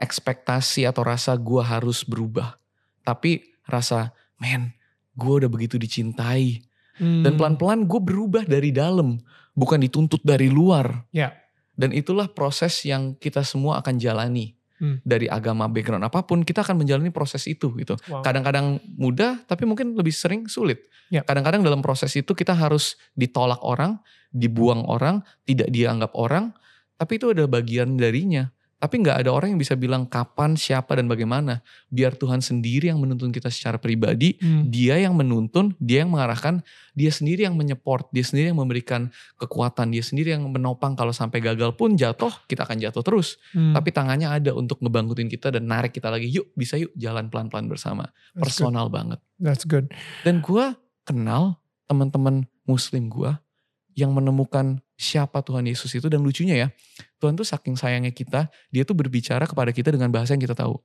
[0.02, 2.58] ekspektasi atau rasa gua harus berubah.
[3.06, 4.73] Tapi rasa, men,
[5.17, 6.68] gue udah begitu dicintai
[7.00, 7.24] Hmm.
[7.26, 9.18] Dan pelan-pelan gue berubah dari dalam,
[9.56, 11.08] bukan dituntut dari luar.
[11.16, 11.34] Ya.
[11.80, 14.54] Dan itulah proses yang kita semua akan jalani.
[14.80, 15.04] Hmm.
[15.04, 18.00] Dari agama background apa pun kita akan menjalani proses itu gitu.
[18.08, 18.24] Wow.
[18.24, 20.88] Kadang-kadang mudah tapi mungkin lebih sering sulit.
[21.12, 21.20] Ya.
[21.20, 24.00] Kadang-kadang dalam proses itu kita harus ditolak orang,
[24.32, 26.56] dibuang orang, tidak dianggap orang,
[26.96, 28.48] tapi itu ada bagian darinya.
[28.80, 31.60] Tapi nggak ada orang yang bisa bilang kapan, siapa, dan bagaimana.
[31.92, 34.72] Biar Tuhan sendiri yang menuntun kita secara pribadi, hmm.
[34.72, 36.63] dia yang menuntun, dia yang mengarahkan,
[36.96, 41.44] dia sendiri yang menyeport, dia sendiri yang memberikan kekuatan, dia sendiri yang menopang kalau sampai
[41.44, 43.36] gagal pun jatuh, kita akan jatuh terus.
[43.52, 43.76] Hmm.
[43.76, 47.68] Tapi tangannya ada untuk ngebangkutin kita dan narik kita lagi, yuk bisa yuk jalan pelan-pelan
[47.68, 48.08] bersama.
[48.32, 48.96] That's Personal good.
[48.96, 49.20] banget.
[49.44, 49.92] That's good.
[50.24, 50.72] Dan gue
[51.04, 51.60] kenal
[51.92, 53.36] teman-teman muslim gue
[54.00, 56.68] yang menemukan siapa Tuhan Yesus itu dan lucunya ya
[57.24, 60.76] Tuhan tuh saking sayangnya kita dia tuh berbicara kepada kita dengan bahasa yang kita tahu.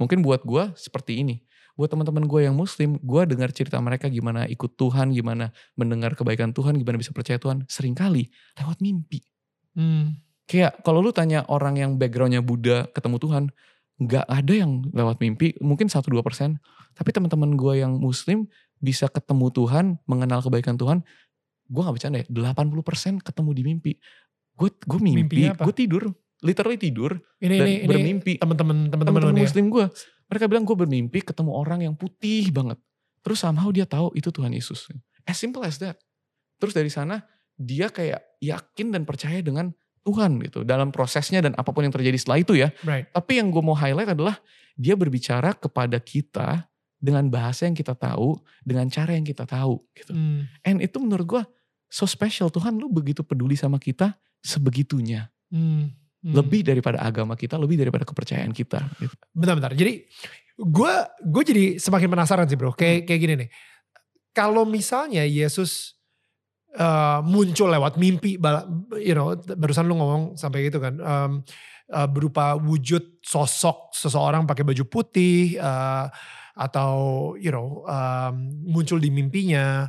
[0.00, 1.44] Mungkin buat gue seperti ini.
[1.76, 6.56] Buat teman-teman gue yang muslim gue dengar cerita mereka gimana ikut Tuhan gimana mendengar kebaikan
[6.56, 9.20] Tuhan gimana bisa percaya Tuhan sering kali lewat mimpi.
[9.72, 10.20] Hmm.
[10.44, 13.44] kayak kalau lu tanya orang yang backgroundnya Buddha ketemu Tuhan
[14.04, 16.60] nggak ada yang lewat mimpi mungkin satu dua persen.
[16.92, 21.06] Tapi teman-teman gue yang muslim bisa ketemu Tuhan mengenal kebaikan Tuhan
[21.72, 23.92] gue gak bercanda ya 80% ketemu di mimpi
[24.52, 26.12] gue gue mimpi gue tidur
[26.44, 29.86] literally tidur ini dan ini, bermimpi teman-teman teman-teman muslim gue
[30.32, 32.80] Mereka bilang gue bermimpi ketemu orang yang putih banget.
[33.20, 34.88] Terus somehow dia tahu itu Tuhan Yesus.
[35.28, 36.00] As simple as that.
[36.56, 37.20] Terus dari sana
[37.52, 39.76] dia kayak yakin dan percaya dengan
[40.08, 42.72] Tuhan gitu dalam prosesnya dan apa pun yang terjadi setelah itu ya.
[42.80, 43.12] Right.
[43.12, 44.40] Tapi yang gue mau highlight adalah
[44.72, 46.64] dia berbicara kepada kita
[46.96, 50.16] dengan bahasa yang kita tahu, dengan cara yang kita tahu gitu.
[50.16, 50.48] Hmm.
[50.64, 51.42] And itu menurut gue
[51.92, 52.48] so special.
[52.48, 55.28] Tuhan lu begitu peduli sama kita sebegitunya.
[55.52, 55.92] Hmm.
[56.22, 56.32] Hmm.
[56.38, 58.80] Lebih daripada agama kita, lebih daripada kepercayaan kita.
[58.96, 59.12] Gitu.
[59.36, 59.76] Bentar-bentar.
[59.76, 60.08] Jadi
[60.56, 62.72] gue gue jadi semakin penasaran sih bro.
[62.72, 63.50] Kayak kayak gini nih.
[64.32, 66.00] Kalau misalnya Yesus
[66.80, 68.40] uh, muncul lewat mimpi,
[68.96, 71.32] you know, barusan lu ngomong sampai gitu kan, um,
[71.92, 76.08] uh, berupa wujud sosok seseorang pakai baju putih uh,
[76.56, 79.88] atau you know um, muncul di mimpinya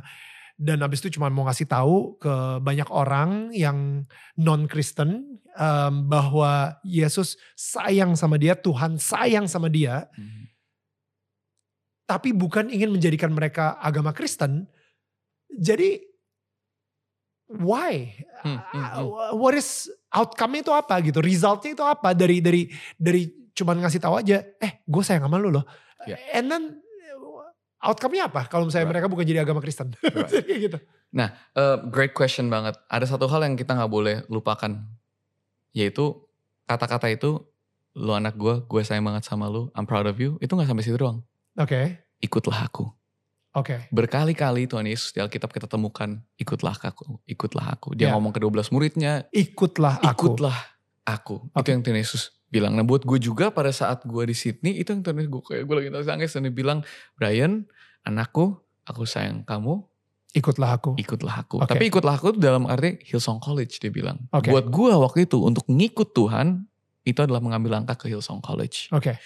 [0.54, 4.06] dan habis itu cuma mau ngasih tahu ke banyak orang yang
[4.38, 10.54] non Kristen um, bahwa Yesus sayang sama dia, Tuhan sayang sama dia, hmm.
[12.06, 14.70] tapi bukan ingin menjadikan mereka agama Kristen.
[15.50, 15.98] Jadi
[17.50, 18.14] why?
[18.46, 19.06] Hmm, hmm, hmm.
[19.34, 21.18] What is outcome itu apa gitu?
[21.18, 25.50] Resultnya itu apa dari dari dari cuman ngasih tahu aja, eh gue sayang sama lu
[25.50, 25.66] loh.
[26.06, 26.18] Yeah.
[26.30, 26.83] And then
[27.84, 28.94] outcome-nya apa kalau misalnya right.
[28.96, 29.92] mereka bukan jadi agama Kristen?
[30.02, 30.48] Right.
[30.48, 30.78] gitu.
[31.12, 32.74] Nah, uh, great question banget.
[32.88, 34.72] Ada satu hal yang kita nggak boleh lupakan,
[35.76, 36.16] yaitu
[36.64, 37.44] kata-kata itu,
[37.94, 40.84] lu anak gue, gue sayang banget sama lu, I'm proud of you, itu nggak sampai
[40.84, 41.22] situ doang.
[41.60, 41.70] Oke.
[41.70, 41.86] Okay.
[42.24, 42.88] Ikutlah aku.
[43.54, 43.70] Oke.
[43.70, 43.78] Okay.
[43.94, 47.94] Berkali-kali Tuhan Yesus di Alkitab kita temukan, ikutlah aku, ikutlah aku.
[47.94, 48.12] Dia yeah.
[48.18, 50.34] ngomong ke 12 muridnya, ikutlah aku.
[50.34, 50.58] Ikutlah
[51.06, 51.36] aku.
[51.54, 51.60] Okay.
[51.62, 52.78] Itu yang Tuhan Yesus bilang.
[52.78, 55.74] Nah buat gue juga pada saat gue di Sydney, itu yang Yesus, gue, kayak gue
[55.74, 56.86] lagi nangis dan dia bilang,
[57.18, 57.66] Brian,
[58.06, 59.82] anakku, aku sayang kamu.
[60.34, 60.94] Ikutlah aku.
[60.98, 61.62] Ikutlah aku.
[61.62, 61.70] Okay.
[61.74, 64.18] Tapi ikutlah aku dalam arti Hillsong College dia bilang.
[64.30, 64.54] Okay.
[64.54, 66.66] Buat gue waktu itu untuk ngikut Tuhan,
[67.04, 68.90] itu adalah mengambil langkah ke Hillsong College.
[68.90, 69.14] Oke.
[69.14, 69.16] Okay.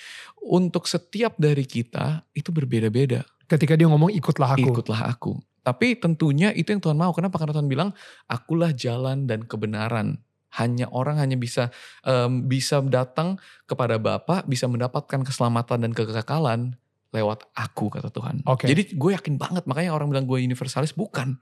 [0.48, 4.68] Untuk setiap dari kita itu berbeda-beda ketika dia ngomong ikutlah aku.
[4.68, 5.32] Ikutlah aku.
[5.64, 7.12] Tapi tentunya itu yang Tuhan mau.
[7.16, 7.40] Kenapa?
[7.40, 7.90] Karena Tuhan bilang,
[8.28, 10.20] akulah jalan dan kebenaran.
[10.56, 11.68] Hanya orang hanya bisa
[12.08, 13.36] um, bisa datang
[13.68, 16.78] kepada Bapa, bisa mendapatkan keselamatan dan kekekalan
[17.12, 18.44] lewat aku kata Tuhan.
[18.44, 18.68] Okay.
[18.68, 21.40] Jadi gue yakin banget makanya orang bilang gue universalis bukan.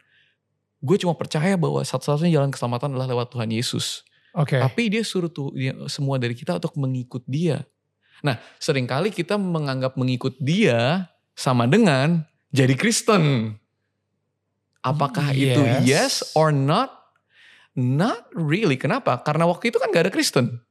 [0.78, 4.06] Gue cuma percaya bahwa satu-satunya jalan keselamatan adalah lewat Tuhan Yesus.
[4.36, 4.60] Okay.
[4.60, 7.64] Tapi dia suruh tuh dia, semua dari kita untuk mengikut dia.
[8.22, 12.22] Nah sering kali kita menganggap mengikut dia sama dengan
[12.54, 13.54] jadi Kristen.
[14.86, 15.42] Apakah yes.
[15.42, 16.95] itu yes or not?
[17.76, 18.80] Not really.
[18.80, 19.20] Kenapa?
[19.20, 20.64] Karena waktu itu kan gak ada Kristen.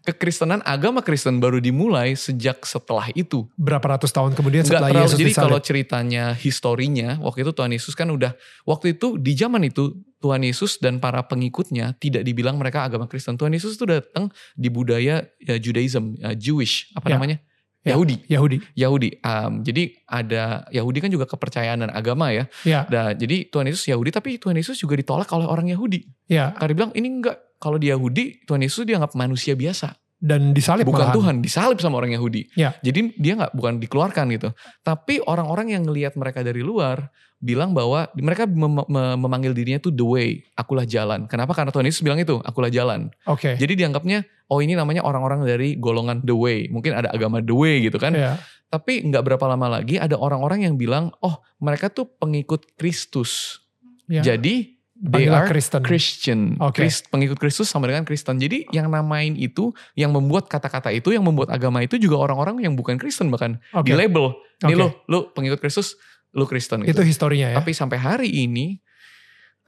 [0.00, 3.44] Kekristenan agama Kristen baru dimulai sejak setelah itu.
[3.60, 7.92] Berapa ratus tahun kemudian setelah terlalu, Yesus Jadi kalau ceritanya historinya, waktu itu Tuhan Yesus
[7.92, 8.32] kan udah,
[8.64, 13.36] waktu itu di zaman itu Tuhan Yesus dan para pengikutnya tidak dibilang mereka agama Kristen.
[13.36, 17.20] Tuhan Yesus itu datang di budaya ya, Judaism, ya, Jewish, apa ya.
[17.20, 17.36] namanya?
[17.80, 18.16] Ya, Yahudi.
[18.28, 18.56] Yahudi.
[18.76, 19.10] Yahudi.
[19.24, 22.44] Um, jadi ada Yahudi kan juga kepercayaan dan agama ya.
[22.60, 22.84] ya.
[22.92, 26.04] Nah, jadi Tuhan Yesus Yahudi tapi Tuhan Yesus juga ditolak oleh orang Yahudi.
[26.28, 26.52] Ya.
[26.60, 31.08] Karena bilang ini enggak kalau di Yahudi Tuhan Yesus dianggap manusia biasa dan disalib bukan
[31.08, 31.16] malahan.
[31.16, 32.52] Tuhan disalib sama orang Yahudi.
[32.52, 32.76] Ya.
[32.84, 34.52] Jadi dia nggak bukan dikeluarkan gitu.
[34.84, 37.08] Tapi orang-orang yang ngelihat mereka dari luar
[37.40, 41.24] bilang bahwa mereka mem mem memanggil dirinya tuh the way, akulah jalan.
[41.24, 41.56] Kenapa?
[41.56, 43.08] Karena Tuhan Yesus bilang itu, akulah jalan.
[43.24, 43.52] Oke.
[43.52, 43.54] Okay.
[43.56, 46.68] Jadi dianggapnya oh ini namanya orang-orang dari golongan the way.
[46.68, 48.12] Mungkin ada agama the way gitu kan.
[48.12, 48.36] Ya.
[48.70, 53.64] Tapi nggak berapa lama lagi ada orang-orang yang bilang, "Oh, mereka tuh pengikut Kristus."
[54.06, 54.20] Ya.
[54.22, 55.80] Jadi they are Kristen.
[55.80, 56.40] Christian.
[56.60, 56.84] Okay.
[56.84, 58.36] Christ, pengikut Kristus sama dengan Kristen.
[58.36, 62.76] Jadi yang namain itu, yang membuat kata-kata itu, yang membuat agama itu juga orang-orang yang
[62.76, 63.90] bukan Kristen bahkan okay.
[63.90, 64.36] di label.
[64.60, 64.82] Ini okay.
[64.84, 65.96] lo, lo pengikut Kristus,
[66.34, 67.00] lu Kristen gitu.
[67.00, 67.56] Itu historinya ya.
[67.58, 68.78] Tapi sampai hari ini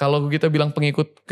[0.03, 1.23] kalau kita bilang pengikut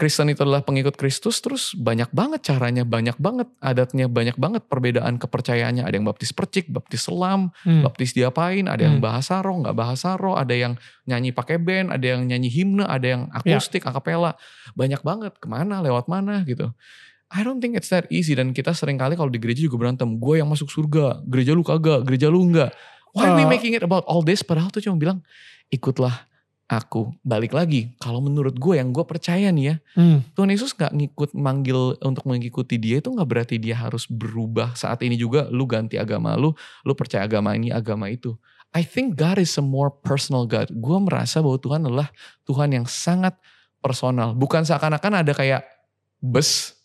[0.00, 5.20] Kristen itu adalah pengikut Kristus terus banyak banget caranya, banyak banget adatnya, banyak banget perbedaan
[5.20, 5.84] kepercayaannya.
[5.84, 7.84] Ada yang baptis percik, baptis selam, hmm.
[7.84, 9.04] baptis diapain, ada yang hmm.
[9.04, 13.06] bahasa roh, nggak bahasa roh, ada yang nyanyi pakai band, ada yang nyanyi himne, ada
[13.18, 13.92] yang akustik, ya.
[13.92, 14.40] akapela.
[14.72, 16.72] Banyak banget ke mana, lewat mana gitu.
[17.28, 20.16] I don't think it's that easy dan kita sering kali kalau di gereja juga berantem.
[20.16, 22.72] Gue yang masuk surga, gereja lu kagak, gereja lu enggak.
[23.16, 24.44] Why uh, we making it about all this?
[24.44, 25.24] Padahal tuh cuma bilang
[25.72, 26.28] ikutlah
[26.68, 27.96] aku balik lagi.
[27.96, 30.36] Kalau menurut gue yang gue percaya nih ya hmm.
[30.36, 35.00] Tuhan Yesus nggak ngikut manggil untuk mengikuti dia itu nggak berarti dia harus berubah saat
[35.00, 35.48] ini juga.
[35.48, 36.52] Lu ganti agama lu
[36.84, 38.36] lu percaya agama ini agama itu.
[38.76, 40.68] I think God is a more personal God.
[40.68, 42.12] Gue merasa bahwa Tuhan adalah
[42.44, 43.32] Tuhan yang sangat
[43.80, 44.36] personal.
[44.36, 45.64] Bukan seakan-akan ada kayak
[46.20, 46.76] bus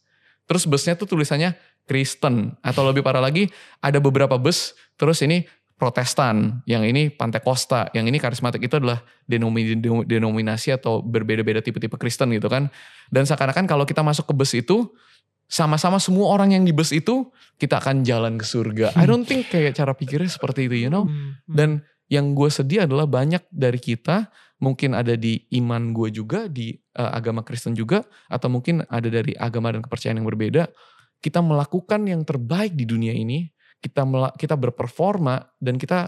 [0.48, 2.56] terus busnya tuh tulisannya Kristen.
[2.64, 3.52] Atau lebih parah lagi
[3.84, 5.44] ada beberapa bus terus ini
[5.84, 9.04] Protestan, yang ini Pantai Costa, yang ini karismatik itu adalah
[10.08, 12.72] denominasi atau berbeda-beda tipe-tipe Kristen gitu kan.
[13.12, 14.88] Dan seakan-akan kalau kita masuk ke bus itu,
[15.52, 17.28] sama-sama semua orang yang di bus itu
[17.60, 18.96] kita akan jalan ke surga.
[18.96, 21.04] I don't think kayak cara pikirnya seperti itu, you know.
[21.04, 21.52] Hmm, hmm.
[21.52, 21.70] Dan
[22.08, 24.32] yang gue sedih adalah banyak dari kita
[24.64, 29.36] mungkin ada di iman gue juga di uh, agama Kristen juga atau mungkin ada dari
[29.36, 30.72] agama dan kepercayaan yang berbeda.
[31.20, 33.52] Kita melakukan yang terbaik di dunia ini,
[33.84, 34.08] kita
[34.40, 36.08] kita berperforma dan kita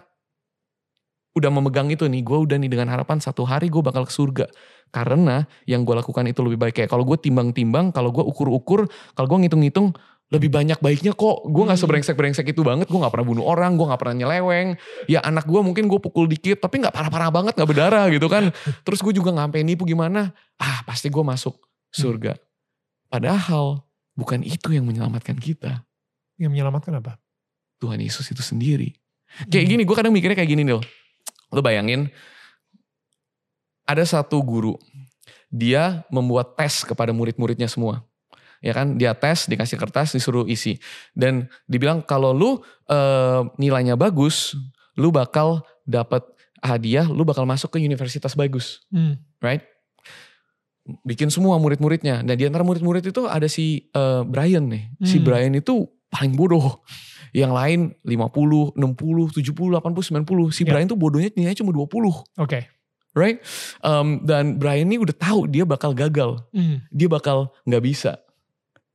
[1.36, 4.47] udah memegang itu nih, gue udah nih dengan harapan satu hari gue bakal ke surga.
[4.88, 6.80] Karena yang gue lakukan itu lebih baik.
[6.80, 9.91] Kayak kalau gue timbang-timbang, kalau gue ukur-ukur, kalau gue ngitung-ngitung,
[10.32, 11.43] lebih banyak baiknya kok.
[11.51, 11.84] Gue gak Hmm.
[11.84, 12.88] seberengsek-berengsek itu banget.
[12.88, 14.80] Gue gak pernah bunuh orang, gue gak pernah nyeleweng.
[15.11, 18.55] Ya anak gue mungkin gue pukul dikit, tapi gak parah-parah banget, gak berdarah gitu kan.
[18.88, 20.32] Terus gue juga gak sampai nipu gimana.
[20.55, 21.59] Ah pasti gue masuk
[21.91, 22.39] surga.
[23.11, 23.84] Padahal
[24.15, 25.84] bukan itu yang menyelamatkan kita.
[26.39, 27.19] Yang menyelamatkan apa?
[27.78, 28.95] Tuhan Yesus itu sendiri.
[29.51, 29.71] Kayak Hmm.
[29.76, 30.80] gini, gue kadang mikirnya kayak gini Nil.
[31.51, 32.07] Lo bayangin,
[33.86, 34.80] ada satu guru,
[35.47, 38.01] dia membuat tes kepada murid-muridnya semua.
[38.63, 40.82] Ya kan, dia tes, dikasih kertas, disuruh isi.
[41.13, 42.51] Dan dibilang kalau lu
[42.88, 44.57] eh, nilainya bagus,
[44.97, 46.26] lu bakal dapat
[46.65, 48.82] hadiah, lu bakal masuk ke universitas bagus.
[48.89, 49.21] Hmm.
[49.38, 49.61] Right?
[51.05, 52.26] Bikin semua murid-muridnya.
[52.26, 54.89] Dan di antara murid-murid itu ada si eh, Brian nih.
[55.05, 55.26] Si Hmm.
[55.30, 56.82] Brian itu paling bodoh.
[57.36, 60.55] Yang lain 50, 60, 70, 80, 90.
[60.55, 60.71] Si Ya.
[60.71, 62.23] Brian tuh bodohnya nilainya cuma 20.
[62.39, 62.71] Oke.
[63.11, 63.43] Right?
[63.79, 66.39] Um, dan Brian ini udah tahu dia bakal gagal.
[66.55, 66.79] Hmm.
[66.88, 68.23] Dia bakal nggak bisa.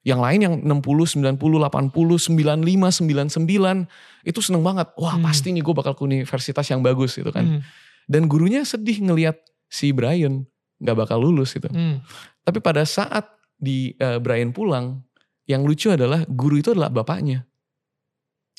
[0.01, 3.85] Yang lain yang 60, 90, 80, 95, 99
[4.25, 4.89] itu seneng banget.
[4.97, 5.25] Wah Hmm.
[5.25, 7.45] pasti nih gue bakal ke universitas yang bagus gitu kan.
[7.45, 7.61] Hmm.
[8.09, 9.37] Dan gurunya sedih ngelihat
[9.69, 10.49] si Brian
[10.81, 11.69] nggak bakal lulus gitu.
[11.69, 12.01] Hmm.
[12.41, 13.29] Tapi pada saat
[13.61, 15.05] di eh, Brian pulang,
[15.45, 17.45] yang lucu adalah guru itu adalah bapaknya.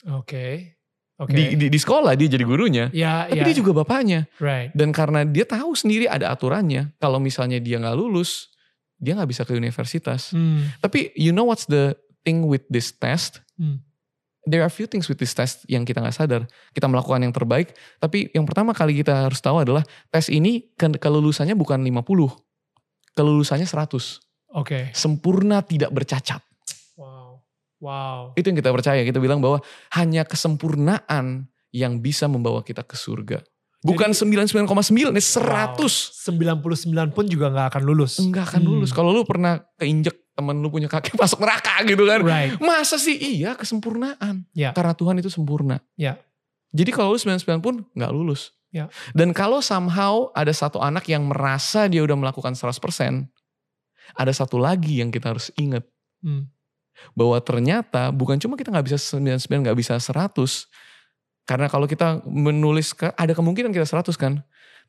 [0.09, 0.77] Oke.
[1.21, 1.37] Oke.
[1.37, 2.89] Di, di, di sekolah dia jadi gurunya.
[2.89, 3.45] Ya, Tapi ya.
[3.45, 4.25] dia juga bapaknya.
[4.41, 4.73] Right.
[4.73, 6.97] Dan karena dia tahu sendiri ada aturannya.
[6.97, 8.49] Kalau misalnya dia nggak lulus,
[8.97, 10.33] dia nggak bisa ke universitas.
[10.33, 10.73] Hmm.
[10.81, 11.93] Tapi you know what's the
[12.25, 13.37] thing with this test?
[13.53, 13.85] Hmm.
[14.49, 16.49] There are few things with this test yang kita nggak sadar.
[16.73, 17.77] Kita melakukan yang terbaik.
[18.01, 22.01] Tapi yang pertama kali kita harus tahu adalah tes ini ke- kelulusannya bukan 50.
[23.13, 24.57] Kelulusannya 100.
[24.57, 24.89] Oke.
[24.97, 26.41] Sempurna tidak bercacat.
[27.81, 27.89] Wow.
[28.31, 28.37] Wow.
[28.37, 29.01] Itu yang kita percaya.
[29.01, 29.59] Kita bilang bahwa
[29.97, 33.41] hanya kesempurnaan yang bisa membawa kita ke surga.
[33.81, 36.13] Bukan 99,9, ini 100.
[36.13, 38.21] 99 pun juga nggak akan lulus.
[38.21, 38.69] Enggak akan Hmm.
[38.69, 38.93] lulus.
[38.93, 42.21] Kalau lu pernah keinjek temen lu punya kaki masuk neraka gitu kan.
[42.21, 42.61] Right.
[42.61, 43.17] Masa sih?
[43.17, 44.45] Iya kesempurnaan.
[44.53, 44.69] Ya.
[44.77, 45.81] Karena Tuhan itu sempurna.
[45.97, 46.21] Ya.
[46.71, 48.53] Jadi kalau lu 99 pun nggak lulus.
[48.69, 48.87] Ya.
[49.11, 53.27] Dan kalau somehow ada satu anak yang merasa dia udah melakukan 100%,
[54.13, 55.83] ada satu lagi yang kita harus ingat.
[56.21, 56.47] Hmm.
[57.13, 60.67] Bahwa ternyata bukan cuma kita nggak bisa 99, nggak bisa 100.
[61.45, 64.39] Karena kalau kita menulis, ke- ada kemungkinan kita 100 kan.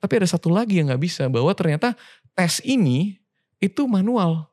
[0.03, 1.27] Tapi ada satu lagi yang nggak bisa.
[1.31, 1.95] Bahwa ternyata
[2.37, 3.19] tes ini
[3.63, 4.51] itu manual.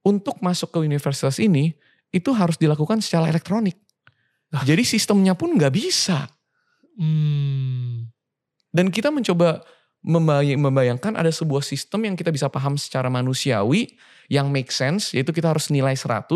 [0.00, 1.76] Untuk masuk ke universitas ini,
[2.08, 3.76] itu harus dilakukan secara elektronik.
[4.50, 4.64] Ah.
[4.66, 6.26] Jadi sistemnya pun nggak bisa.
[6.98, 8.10] Hmm.
[8.70, 9.62] Dan kita mencoba
[10.00, 13.94] membay- membayangkan ada sebuah sistem yang kita bisa paham secara manusiawi
[14.30, 16.30] yang make sense yaitu kita harus nilai 100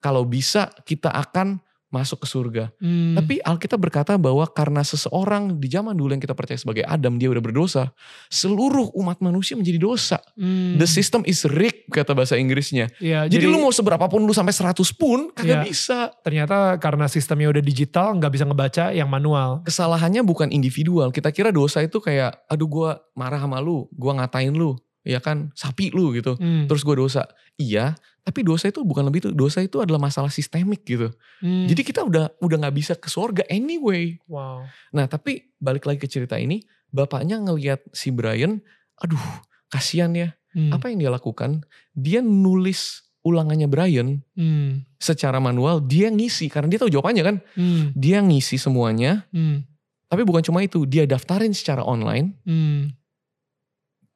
[0.00, 2.64] kalau bisa kita akan masuk ke surga.
[2.82, 3.14] Hmm.
[3.14, 7.30] Tapi Alkitab berkata bahwa karena seseorang di zaman dulu yang kita percaya sebagai Adam dia
[7.30, 7.94] udah berdosa,
[8.26, 10.18] seluruh umat manusia menjadi dosa.
[10.34, 10.76] Hmm.
[10.76, 12.90] The system is rigged kata bahasa Inggrisnya.
[12.98, 15.64] Ya, Jadi, lu mau seberapa pun lu sampai 100 pun kagak Iya.
[15.64, 15.98] bisa.
[16.26, 19.62] ternyata karena sistemnya udah digital nggak bisa ngebaca yang manual.
[19.62, 21.14] kesalahannya bukan individual.
[21.14, 24.74] Kita kira dosa itu kayak, aduh gue marah sama lu, gue ngatain lu,
[25.06, 26.34] ya kan, sapi lu gitu.
[26.34, 26.66] Hmm.
[26.66, 27.24] Terus gue dosa.
[27.56, 29.30] Iya, tapi dosa itu bukan lebih itu.
[29.30, 31.14] Dosa itu adalah masalah sistemik gitu.
[31.40, 31.70] Hmm.
[31.70, 34.18] Jadi kita udah udah nggak bisa ke surga anyway.
[34.26, 34.66] wow.
[34.90, 38.58] Nah tapi balik lagi ke cerita ini, bapaknya ngelihat si Brian,
[38.98, 39.22] aduh
[39.70, 40.34] kasihan ya.
[40.52, 40.74] Hmm.
[40.74, 41.62] Apa yang dia lakukan?
[41.94, 44.86] Dia nulis ulangannya Brian Hmm.
[44.96, 45.82] secara manual.
[45.82, 47.36] Dia ngisi karena dia tahu jawabannya kan.
[47.54, 47.90] Hmm.
[47.94, 49.26] Dia ngisi semuanya.
[49.34, 49.62] Hmm.
[50.06, 52.38] Tapi bukan cuma itu, dia daftarin secara online.
[52.46, 52.94] Hmm.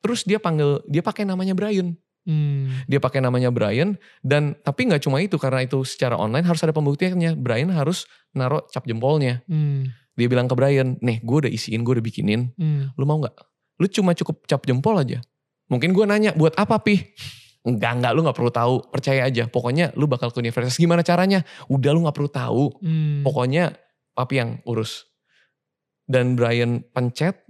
[0.00, 1.96] Terus dia panggil, dia pakai namanya Brian.
[2.28, 2.68] Hmm.
[2.84, 6.72] Dia pakai namanya Brian dan tapi nggak cuma itu karena itu secara online harus ada
[6.76, 7.36] pembuktiannya.
[7.36, 8.04] Brian harus
[8.36, 9.40] naruh cap jempolnya.
[9.48, 9.88] Hmm.
[10.20, 12.52] Dia bilang ke Brian, nih gue udah isiin, gue udah bikinin.
[12.60, 12.92] Hmm.
[13.00, 13.36] Lu mau nggak?
[13.80, 15.24] Lu cuma cukup cap jempol aja.
[15.72, 17.16] Mungkin gue nanya, buat apa pi?
[17.64, 18.74] Enggak, enggak, lu gak perlu tahu.
[18.88, 20.76] Percaya aja, pokoknya lu bakal ke universitas.
[20.76, 21.44] Gimana caranya?
[21.72, 22.64] Udah lu gak perlu tahu.
[22.84, 23.24] Hmm.
[23.24, 23.76] Pokoknya
[24.12, 25.08] papi yang urus.
[26.04, 27.46] Dan Brian pencet,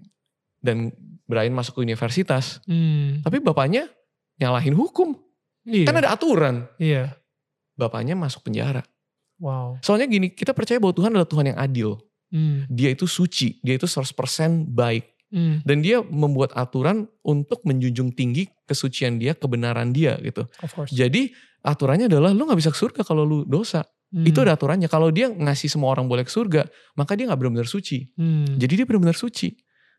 [0.61, 0.93] dan
[1.31, 2.59] Brian masuk ke universitas.
[2.66, 3.22] Hmm.
[3.22, 3.87] Tapi bapaknya
[4.43, 5.14] nyalahin hukum.
[5.62, 5.87] Iya.
[5.87, 6.66] Kan ada aturan.
[6.83, 7.14] Iya.
[7.78, 8.83] Bapaknya masuk penjara.
[9.39, 9.78] Wow.
[9.81, 11.97] Soalnya gini, kita percaya bahwa Tuhan adalah Tuhan yang adil.
[12.31, 12.66] Hmm.
[12.68, 15.07] Dia itu suci, dia itu 100% baik.
[15.31, 15.62] Hmm.
[15.62, 20.45] Dan dia membuat aturan untuk menjunjung tinggi kesucian dia, kebenaran dia gitu.
[20.61, 20.91] Of course.
[20.91, 21.31] Jadi
[21.62, 23.87] aturannya adalah lu gak bisa ke surga kalau lu dosa.
[24.11, 24.26] Hmm.
[24.26, 24.91] Itu ada aturannya.
[24.91, 26.66] Kalau dia ngasih semua orang boleh ke surga,
[26.99, 28.11] maka dia gak benar-benar suci.
[28.18, 28.59] Hmm.
[28.59, 29.55] Jadi dia benar-benar suci.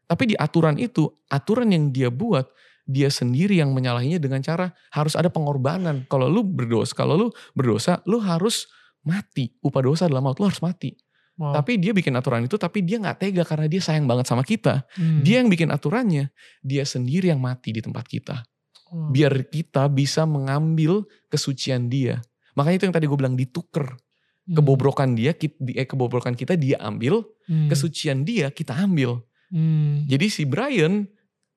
[0.07, 2.49] Tapi di aturan itu, aturan yang dia buat,
[2.87, 6.03] dia sendiri yang menyalahinya dengan cara harus ada pengorbanan.
[6.11, 8.67] Kalau lu berdosa, kalau lu berdosa, lu harus
[9.07, 9.55] mati.
[9.63, 10.93] Upah dosa adalah maut, lu harus mati.
[11.39, 11.57] Wow.
[11.57, 14.83] Tapi dia bikin aturan itu, tapi dia nggak tega karena dia sayang banget sama kita.
[14.93, 15.23] Hmm.
[15.23, 16.29] Dia yang bikin aturannya,
[16.61, 18.43] dia sendiri yang mati di tempat kita.
[18.91, 19.09] Wow.
[19.15, 22.19] Biar kita bisa mengambil kesucian dia.
[22.53, 23.87] Makanya itu yang tadi gue bilang dituker.
[23.89, 24.55] Hmm.
[24.57, 27.71] Kebobrokan dia, eh, kebobrokan kita dia ambil, hmm.
[27.71, 29.23] kesucian dia kita ambil.
[29.51, 30.07] Hmm.
[30.07, 31.05] Jadi si Brian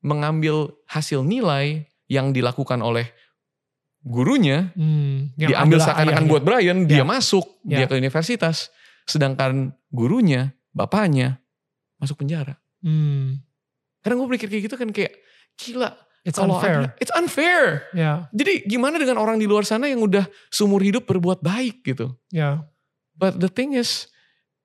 [0.05, 3.09] mengambil hasil nilai yang dilakukan oleh
[4.05, 5.39] gurunya, hmm.
[5.41, 7.01] diambil seakan-akan buat Brian, ya.
[7.01, 7.81] dia masuk, ya.
[7.81, 8.69] dia ke universitas
[9.05, 11.41] Sedangkan gurunya, bapaknya
[12.01, 12.57] masuk penjara.
[12.81, 13.41] Hmm.
[14.01, 15.13] Karena gue pikir kayak gitu kan kayak
[15.61, 15.93] gila.
[16.25, 16.89] It's unfair.
[16.89, 17.85] Ada, it's unfair.
[17.93, 18.33] Yeah.
[18.33, 22.17] Jadi gimana dengan orang di luar sana yang udah seumur hidup berbuat baik gitu.
[22.33, 22.65] Yeah.
[23.13, 24.09] But the thing is,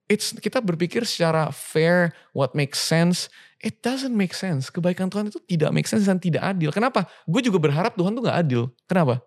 [0.10, 3.30] it's kita berpikir secara fair, what makes sense.
[3.62, 4.74] It doesn't make sense.
[4.74, 6.74] Kebaikan Tuhan itu tidak make sense dan tidak adil.
[6.74, 7.05] Kenapa?
[7.30, 8.72] Gue juga berharap Tuhan tuh gak adil.
[8.88, 9.22] Kenapa?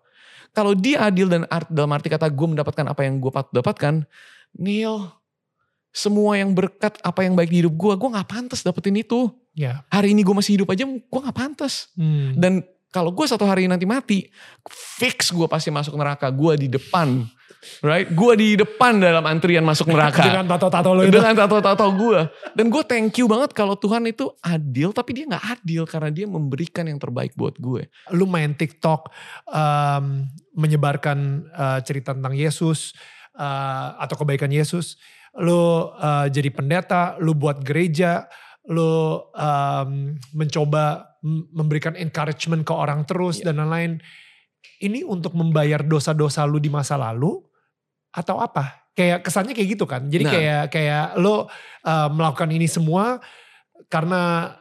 [0.53, 4.05] Kalau dia adil dan art, dalam arti kata gue mendapatkan apa yang gue dapatkan,
[4.57, 5.09] Neil,
[5.93, 9.29] semua yang berkat apa yang baik di hidup gue, gue gak pantas dapetin itu.
[9.53, 9.85] Yeah.
[9.93, 11.93] Hari ini gue masih hidup aja, gue gak pantas.
[11.93, 12.33] Hmm.
[12.33, 14.29] Dan kalau gue satu hari nanti mati,
[14.69, 16.29] fix gue pasti masuk neraka.
[16.29, 17.25] Gue di depan,
[17.81, 18.05] right?
[18.13, 20.21] Gue di depan dalam antrian masuk neraka.
[20.29, 21.09] Dengan tato-tato lo itu.
[21.09, 22.29] Dengan tato-tato gue.
[22.53, 26.29] Dan gue thank you banget kalau Tuhan itu adil, tapi dia gak adil karena dia
[26.29, 27.89] memberikan yang terbaik buat gue.
[28.13, 29.09] Lu main TikTok,
[29.49, 32.93] um, menyebarkan uh, cerita tentang Yesus,
[33.33, 35.01] uh, atau kebaikan Yesus,
[35.33, 38.29] lu uh, jadi pendeta, lu buat gereja,
[38.71, 41.15] lu um, mencoba
[41.51, 43.51] memberikan encouragement ke orang terus yeah.
[43.51, 43.99] dan lain-lain.
[44.79, 47.39] Ini untuk membayar dosa-dosa lu di masa lalu
[48.11, 48.91] atau apa?
[48.95, 50.07] Kayak kesannya kayak gitu kan.
[50.07, 50.31] Jadi nah.
[50.31, 53.19] kayak kayak lo uh, melakukan ini semua
[53.91, 54.53] karena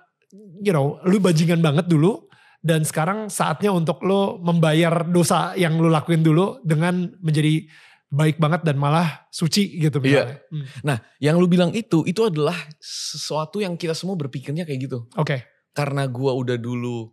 [0.63, 2.27] you know, lu bajingan banget dulu
[2.63, 7.67] dan sekarang saatnya untuk lo membayar dosa yang lu lakuin dulu dengan menjadi
[8.13, 10.37] baik banget dan malah suci gitu misalnya.
[10.37, 10.53] Iya.
[10.53, 10.67] Hmm.
[10.85, 15.09] Nah, yang lu bilang itu itu adalah sesuatu yang kita semua berpikirnya kayak gitu.
[15.17, 15.27] Oke.
[15.27, 15.41] Okay.
[15.73, 17.09] Karena gua udah dulu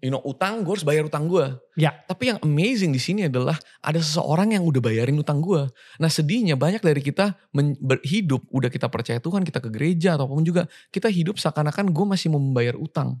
[0.00, 1.44] you know utang, gue harus bayar utang gue.
[1.76, 1.92] Ya.
[2.08, 5.68] Tapi yang amazing di sini adalah ada seseorang yang udah bayarin utang gue.
[6.00, 7.36] Nah sedihnya banyak dari kita
[7.82, 12.32] berhidup, udah kita percaya Tuhan, kita ke gereja ataupun juga kita hidup seakan-akan gue masih
[12.32, 13.20] mau membayar utang.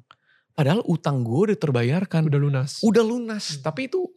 [0.52, 2.28] Padahal utang gue udah terbayarkan.
[2.28, 2.70] Udah lunas.
[2.84, 3.56] Udah lunas.
[3.56, 3.60] Hmm.
[3.64, 4.08] Tapi itu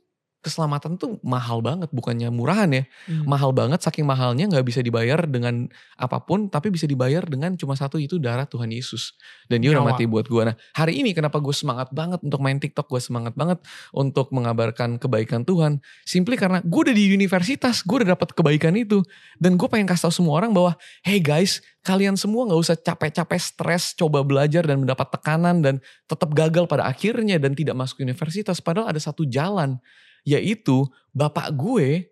[0.46, 2.84] keselamatan tuh mahal banget bukannya murahan ya.
[3.10, 3.26] Hmm.
[3.26, 5.66] mahal banget saking mahalnya nggak bisa dibayar dengan
[5.98, 9.18] apa pun tapi bisa dibayar dengan cuma satu itu darah Tuhan Yesus.
[9.50, 12.62] Dan dia udah mati buat gue nah hari ini kenapa gue semangat banget untuk main
[12.62, 13.58] TikTok gue semangat banget
[13.90, 15.82] untuk mengabarkan kebaikan Tuhan?
[16.06, 19.02] Simply karena gue udah di universitas gue udah dapat kebaikan itu.
[19.42, 23.38] Dan gue pengen kasih tau semua orang bahwa hey guys kalian semua nggak usah capek-capek
[23.38, 25.76] stres coba belajar dan mendapat tekanan dan
[26.10, 28.58] tetap gagal pada akhirnya dan tidak masuk universitas.
[28.58, 29.78] Padahal ada satu jalan
[30.26, 32.10] yaitu bapak gue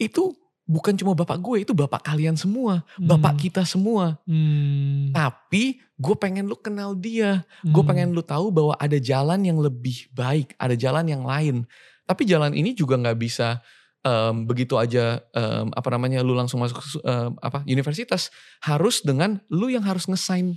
[0.00, 0.34] itu
[0.70, 3.10] bukan cuma bapak gue, itu bapak kalian semua, hmm.
[3.10, 4.22] bapak kita semua.
[4.22, 5.10] Hmm.
[5.10, 7.74] Tapi gue pengen lu kenal dia, hmm.
[7.74, 11.66] gue pengen lu tahu bahwa ada jalan yang lebih baik, ada jalan yang lain.
[12.06, 13.58] Tapi jalan ini juga nggak bisa
[14.06, 18.30] um, begitu aja um, apa namanya lu langsung masuk um, apa universitas,
[18.62, 20.54] harus dengan lu yang harus ngesign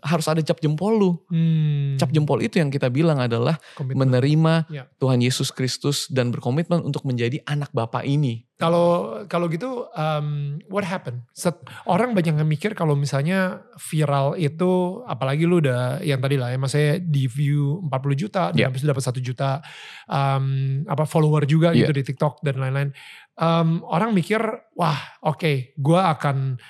[0.00, 1.10] harus ada cap jempol lu.
[1.28, 1.96] Hmm.
[2.00, 4.08] Cap jempol itu yang kita bilang adalah komitmen.
[4.08, 4.84] menerima ya.
[4.96, 8.48] Tuhan Yesus Kristus dan berkomitmen untuk menjadi anak Bapa ini.
[8.60, 11.24] Kalau kalau gitu um, what happened?
[11.32, 11.56] Set,
[11.88, 16.60] orang banyak yang mikir kalau misalnya viral itu apalagi lu udah yang tadi lah ya
[16.60, 18.68] maksudnya di view 40 juta dan yeah.
[18.68, 19.50] habis itu dapat 1 juta
[20.12, 20.44] um,
[20.84, 21.88] apa follower juga yeah.
[21.88, 22.92] gitu di TikTok dan lain-lain.
[23.40, 24.44] Um, orang mikir
[24.76, 26.60] wah oke okay, gue akan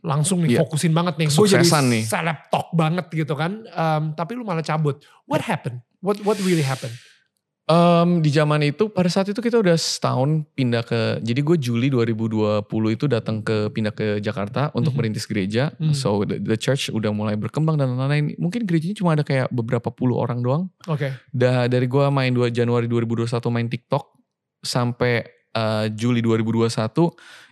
[0.00, 0.60] langsung nih yeah.
[0.64, 1.28] fokusin banget nih.
[1.28, 2.02] Gue jadi nih.
[2.04, 3.64] seleb talk banget gitu kan.
[3.72, 5.00] Um, tapi lu malah cabut.
[5.28, 5.84] What happened?
[6.00, 6.96] What what really happened?
[7.70, 11.86] Um, di zaman itu pada saat itu kita udah setahun pindah ke jadi gue Juli
[11.86, 12.66] 2020
[12.98, 14.98] itu datang ke pindah ke Jakarta untuk mm -hmm.
[14.98, 15.94] merintis gereja mm -hmm.
[15.94, 19.86] so the, the church udah mulai berkembang dan lain-lain mungkin gerejanya cuma ada kayak beberapa
[19.86, 21.14] puluh orang doang oke okay.
[21.70, 24.18] dari gue main 2 Januari 2021 main TikTok
[24.66, 25.22] sampai
[25.54, 26.74] uh, Juli 2021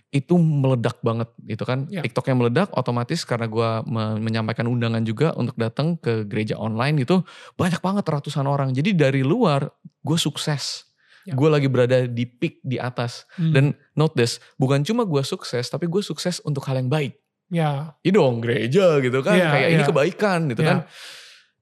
[0.09, 2.01] itu meledak banget gitu kan ya.
[2.01, 3.69] TikToknya meledak otomatis karena gue
[4.17, 7.21] menyampaikan undangan juga untuk datang ke gereja online gitu
[7.53, 9.69] banyak banget ratusan orang jadi dari luar
[10.01, 10.89] gue sukses
[11.29, 11.37] ya.
[11.37, 13.53] gue lagi berada di peak di atas hmm.
[13.53, 17.13] dan note this bukan cuma gue sukses tapi gue sukses untuk hal yang baik
[17.53, 19.73] ya ini dong gereja gitu kan ya, kayak ya.
[19.77, 20.69] ini kebaikan gitu ya.
[20.73, 20.77] kan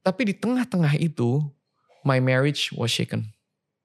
[0.08, 1.43] Tapi di tengah-tengah itu,
[2.08, 3.28] my marriage was shaken.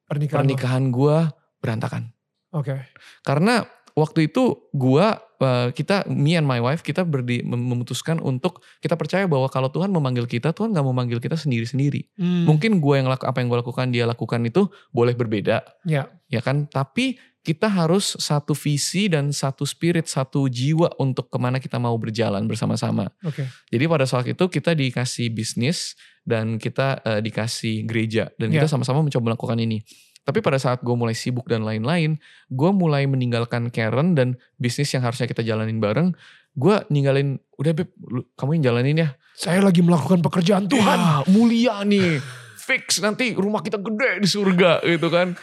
[0.06, 0.46] Pernikahan.
[0.46, 1.18] Pernikahan gue
[1.58, 2.14] berantakan.
[2.54, 2.70] Oke.
[2.70, 2.80] Okay.
[3.26, 5.06] Karena waktu itu gue
[5.42, 9.92] uh, kita me and my wife kita berdi, memutuskan untuk kita percaya bahwa kalau Tuhan
[9.92, 12.48] memanggil kita Tuhan nggak memanggil kita sendiri sendiri hmm.
[12.48, 16.40] mungkin gue yang laku, apa yang gue lakukan dia lakukan itu boleh berbeda ya ya
[16.40, 21.74] kan tapi kita harus satu visi dan satu spirit, satu jiwa untuk ke mana kita
[21.74, 23.10] mau berjalan bersama-sama.
[23.18, 23.50] Okay.
[23.66, 28.62] Jadi pada saat itu kita dikasih bisnis dan kita uh, dikasih gereja dan yeah.
[28.62, 29.82] kita sama-sama mencoba melakukan ini.
[30.22, 35.02] Tapi pada saat gue mulai sibuk dan lain-lain, gue mulai meninggalkan Karen dan bisnis yang
[35.02, 36.14] harusnya kita jalanin bareng.
[36.54, 39.08] Gue ninggalin, udah Beb, lu, kamu yang jalanin ya.
[39.34, 40.98] Saya lagi melakukan pekerjaan Tuhan.
[41.00, 42.22] Ya, mulia nih.
[42.62, 45.34] Fix nanti rumah kita gede di surga gitu kan.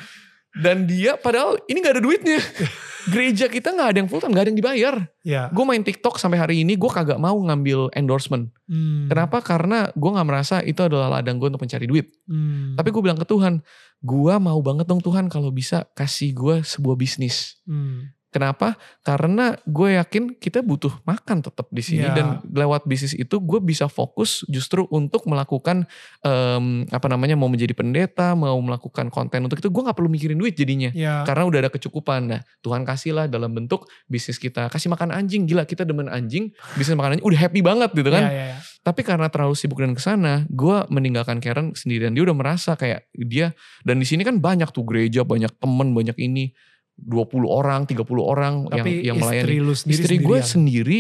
[0.55, 2.41] Dan dia padahal ini gak ada duitnya.
[3.09, 4.95] Gereja kita gak ada yang full time, gak ada yang dibayar.
[5.23, 5.47] Yeah.
[5.53, 8.51] Gue main TikTok sampai hari ini gue kagak mau ngambil endorsement.
[8.67, 9.07] Hmm.
[9.07, 9.39] Kenapa?
[9.39, 12.11] Karena gue gak merasa itu adalah ladang gue untuk mencari duit.
[12.27, 12.75] Hmm.
[12.75, 13.61] Tapi gue bilang ke Tuhan,
[14.03, 17.61] gue mau banget dong Tuhan kalau bisa kasih gue sebuah bisnis.
[17.63, 18.11] Hmm.
[18.30, 18.77] Kenapa?
[19.01, 22.13] Karena gue yakin kita butuh makan tetap di sini yeah.
[22.13, 25.89] dan lewat bisnis itu gue bisa fokus justru untuk melakukan
[26.21, 30.38] um, apa namanya mau menjadi pendeta, mau melakukan konten untuk itu gue nggak perlu mikirin
[30.38, 31.25] duit jadinya yeah.
[31.25, 32.30] karena udah ada kecukupan.
[32.30, 36.93] Nah Tuhan kasihlah dalam bentuk bisnis kita kasih makan anjing gila kita demen anjing bisnis
[36.93, 38.30] makan anjing udah happy banget gitu kan.
[38.30, 38.61] Yeah, yeah, yeah.
[38.80, 42.15] Tapi karena terlalu sibuk dan ke sana, gue meninggalkan Karen sendirian.
[42.15, 43.51] Dia udah merasa kayak dia
[43.84, 46.53] dan di sini kan banyak tuh gereja, banyak temen, banyak ini
[47.07, 49.45] 20 orang, 30 orang Tapi yang yang melayani.
[49.47, 50.99] Istri, lu sendiri istri gue sendiri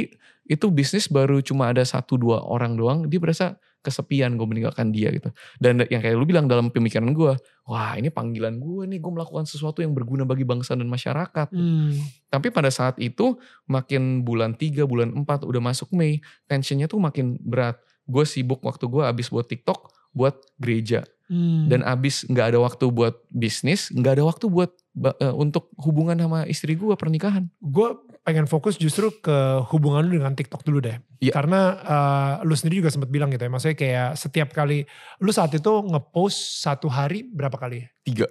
[0.49, 5.07] itu bisnis baru cuma ada satu dua orang doang, dia berasa kesepian gue meninggalkan dia
[5.13, 5.31] gitu.
[5.61, 7.37] Dan yang kayak lu bilang dalam pemikiran gue,
[7.69, 11.47] wah ini panggilan gue nih, gue melakukan sesuatu yang berguna bagi bangsa dan masyarakat.
[11.53, 11.95] Hmm.
[12.27, 13.39] Tapi pada saat itu
[13.69, 16.19] makin bulan 3, bulan 4 udah masuk Mei,
[16.49, 17.79] tensionnya tuh makin berat.
[18.09, 21.07] Gue sibuk waktu gue abis buat TikTok, buat gereja.
[21.29, 21.69] Hmm.
[21.69, 26.43] Dan abis gak ada waktu buat bisnis, gak ada waktu buat uh, untuk hubungan sama
[26.45, 27.47] istri gue pernikahan.
[27.63, 27.95] Gue
[28.27, 30.99] pengen fokus justru ke hubungan lu dengan TikTok dulu deh.
[31.23, 31.33] Ya.
[31.33, 34.83] Karena uh, lu sendiri juga sempat bilang gitu ya, maksudnya kayak setiap kali
[35.23, 37.87] lu saat itu ngepost satu hari berapa kali?
[38.03, 38.27] Tiga.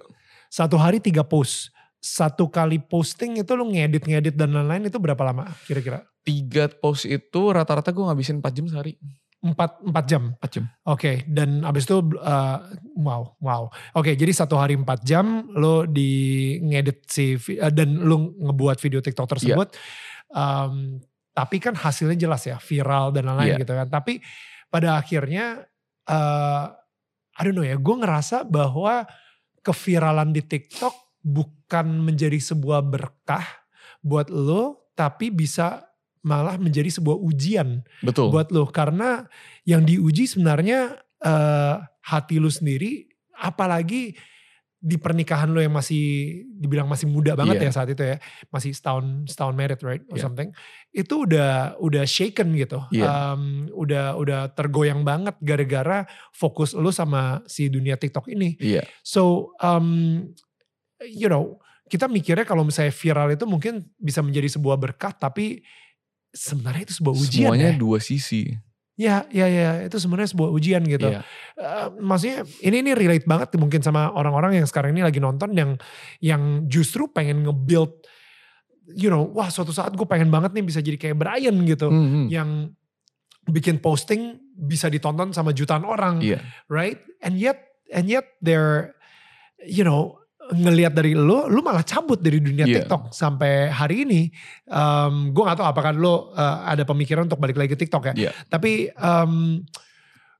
[0.49, 1.73] Satu hari tiga post.
[1.99, 6.07] Satu kali posting itu lu ngedit-ngedit dan lain-lain itu berapa lama kira-kira?
[6.23, 8.95] Tiga post itu rata-rata gue ngabisin 4 jam sehari
[9.39, 10.23] empat empat jam.
[10.35, 10.65] Empat jam.
[10.67, 11.15] Oke, okay.
[11.27, 12.57] dan abis itu uh,
[12.99, 13.71] wow wow.
[13.95, 18.77] Oke, okay, jadi satu hari empat jam lo di ngedit si uh, dan lo ngebuat
[18.83, 19.67] video TikTok tersebut.
[19.71, 20.35] Yeah.
[20.35, 20.99] Um,
[21.31, 23.61] tapi kan hasilnya jelas ya viral dan lain-lain yeah.
[23.63, 23.87] gitu kan.
[23.87, 24.19] Tapi
[24.67, 25.63] pada akhirnya
[26.11, 26.65] uh,
[27.39, 29.07] I don't know ya, gue ngerasa bahwa
[29.63, 33.43] keviralan di TikTok bukan menjadi sebuah berkah
[34.03, 35.88] buat lo, tapi bisa
[36.23, 38.31] malah menjadi sebuah ujian Betul.
[38.33, 39.27] buat lo karena
[39.63, 43.07] yang diuji sebenarnya uh, hati lo sendiri
[43.39, 44.15] apalagi
[44.79, 47.67] di pernikahan lo yang masih dibilang masih muda banget yeah.
[47.67, 48.15] ya saat itu ya
[48.47, 50.23] masih setahun setahun married right or yeah.
[50.23, 50.49] something
[50.95, 53.35] itu udah udah shaken gitu yeah.
[53.35, 58.87] um, udah udah tergoyang banget gara-gara fokus lo sama si dunia TikTok ini yeah.
[59.03, 60.23] so um,
[61.03, 61.59] you know
[61.91, 65.59] kita mikirnya kalau misalnya viral itu mungkin bisa menjadi sebuah berkah tapi
[66.33, 67.79] sebenarnya itu sebuah ujian Semuanya ya.
[67.79, 68.53] dua sisi.
[68.99, 71.07] Ya, ya, ya, itu sebenarnya sebuah ujian gitu.
[71.07, 71.23] Yeah.
[71.55, 75.79] Uh, maksudnya ini ini relate banget mungkin sama orang-orang yang sekarang ini lagi nonton yang
[76.19, 77.95] yang justru pengen nge-build
[78.97, 82.05] you know, wah suatu saat gue pengen banget nih bisa jadi kayak Brian gitu mm
[82.05, 82.25] -hmm.
[82.27, 82.49] yang
[83.49, 86.43] bikin posting bisa ditonton sama jutaan orang, yeah.
[86.67, 86.99] right?
[87.23, 87.59] And yet
[87.89, 88.99] and yet they're
[89.63, 90.18] you know
[90.49, 92.81] ngelihat dari lo, lo malah cabut dari dunia yeah.
[92.81, 94.21] TikTok sampai hari ini.
[94.65, 98.29] Um, gue gak tahu apakah lo uh, ada pemikiran untuk balik lagi ke TikTok ya.
[98.29, 98.33] Yeah.
[98.49, 99.61] Tapi um,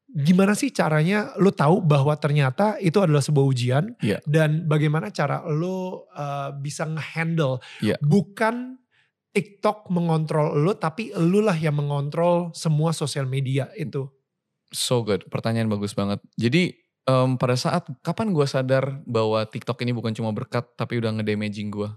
[0.10, 4.18] gimana sih caranya lo tahu bahwa ternyata itu adalah sebuah ujian yeah.
[4.26, 7.97] dan bagaimana cara lo uh, bisa ngehandle yeah.
[8.01, 8.82] bukan
[9.30, 14.10] TikTok mengontrol lo tapi lo lah yang mengontrol semua sosial media itu.
[14.74, 16.22] So good, pertanyaan bagus banget.
[16.38, 21.18] Jadi um, pada saat kapan gue sadar bahwa TikTok ini bukan cuma berkat tapi udah
[21.18, 21.89] ngedamaging gue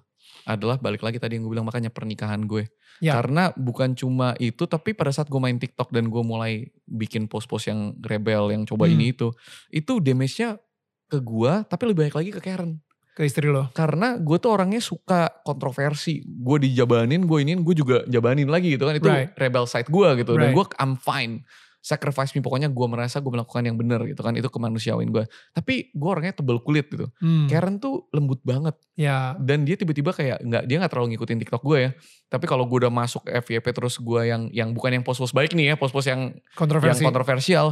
[0.48, 2.66] adalah balik lagi tadi yang gue bilang makanya pernikahan gue
[2.98, 3.14] ya.
[3.20, 7.70] karena bukan cuma itu tapi pada saat gue main TikTok dan gue mulai bikin post-post
[7.70, 8.94] yang rebel yang coba hmm.
[8.98, 9.28] ini itu
[9.70, 10.58] itu damage-nya
[11.06, 12.82] ke gue tapi lebih baik lagi ke Karen
[13.12, 18.00] ke istri lo karena gue tuh orangnya suka kontroversi gue dijabanin gue iniin gue juga
[18.08, 19.36] jabanin lagi gitu kan itu right.
[19.36, 20.48] rebel side gue gitu right.
[20.48, 21.44] dan gue I'm fine
[21.82, 22.40] sacrifice me.
[22.40, 24.32] Pokoknya gue merasa gue melakukan yang benar gitu kan.
[24.38, 27.10] Itu kemanusiawain gue tapi gue orangnya tebel kulit gitu.
[27.18, 27.50] Hmm.
[27.50, 28.78] Karen tuh lembut banget.
[28.94, 29.34] Ya.
[29.42, 31.90] Dan dia tiba-tiba kayak nggak dia nggak terlalu ngikutin TikTok gue ya.
[32.30, 35.74] Tapi kalau gue udah masuk FYP terus gue yang yang bukan yang post-post baik nih
[35.74, 37.04] ya post-post yang Kontroversi.
[37.04, 37.66] yang kontroversial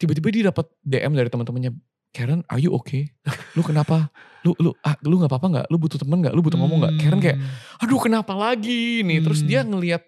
[0.00, 1.76] tiba-tiba dia dapat DM dari teman-temannya
[2.16, 3.12] Karen are you okay?
[3.52, 4.08] Lu kenapa?
[4.40, 5.66] Lu lu ah, lu nggak apa-apa nggak?
[5.68, 6.32] Lu butuh temen nggak?
[6.32, 6.94] Lu butuh ngomong nggak?
[7.04, 7.82] Karen kayak hmm.
[7.84, 9.20] aduh kenapa lagi nih?
[9.20, 9.68] Terus dia hmm.
[9.68, 10.02] ngelihat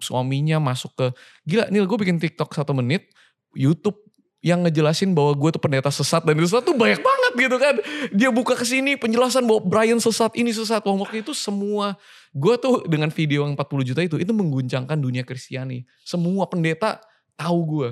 [0.00, 1.06] suaminya masuk ke
[1.44, 3.08] gila Nil gue bikin TikTok satu menit
[3.54, 3.96] YouTube
[4.40, 7.74] yang ngejelasin bahwa gue tuh pendeta sesat dan itu sesat tuh banyak banget gitu kan.
[8.08, 12.00] Dia buka ke sini penjelasan bahwa Brian sesat ini sesat waktu itu semua
[12.32, 15.84] gue tuh dengan video yang 40 juta itu itu mengguncangkan dunia Kristiani.
[16.08, 17.04] Semua pendeta
[17.36, 17.88] tahu gue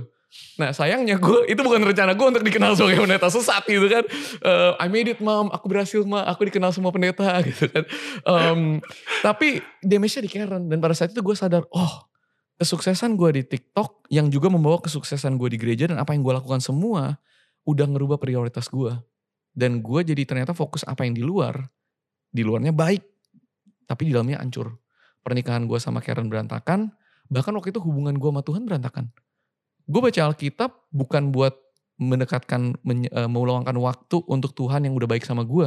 [0.61, 4.05] Nah sayangnya gue itu bukan rencana gue untuk dikenal sebagai pendeta sesat gitu kan.
[4.45, 7.85] Uh, I made it mom, aku berhasil mah, aku dikenal semua pendeta gitu kan.
[8.29, 8.61] Um,
[9.25, 12.09] tapi damage-nya di Karen dan pada saat itu gue sadar, oh
[12.61, 16.35] kesuksesan gue di TikTok yang juga membawa kesuksesan gue di gereja dan apa yang gue
[16.37, 17.17] lakukan semua
[17.65, 18.93] udah ngerubah prioritas gue.
[19.57, 21.67] Dan gue jadi ternyata fokus apa yang di luar,
[22.31, 23.03] di luarnya baik,
[23.89, 24.77] tapi di dalamnya hancur.
[25.25, 26.93] Pernikahan gue sama Karen berantakan,
[27.33, 29.09] bahkan waktu itu hubungan gue sama Tuhan berantakan
[29.89, 31.57] gue baca Alkitab bukan buat
[31.99, 35.67] mendekatkan, men, uh, meluangkan waktu untuk Tuhan yang udah baik sama gue.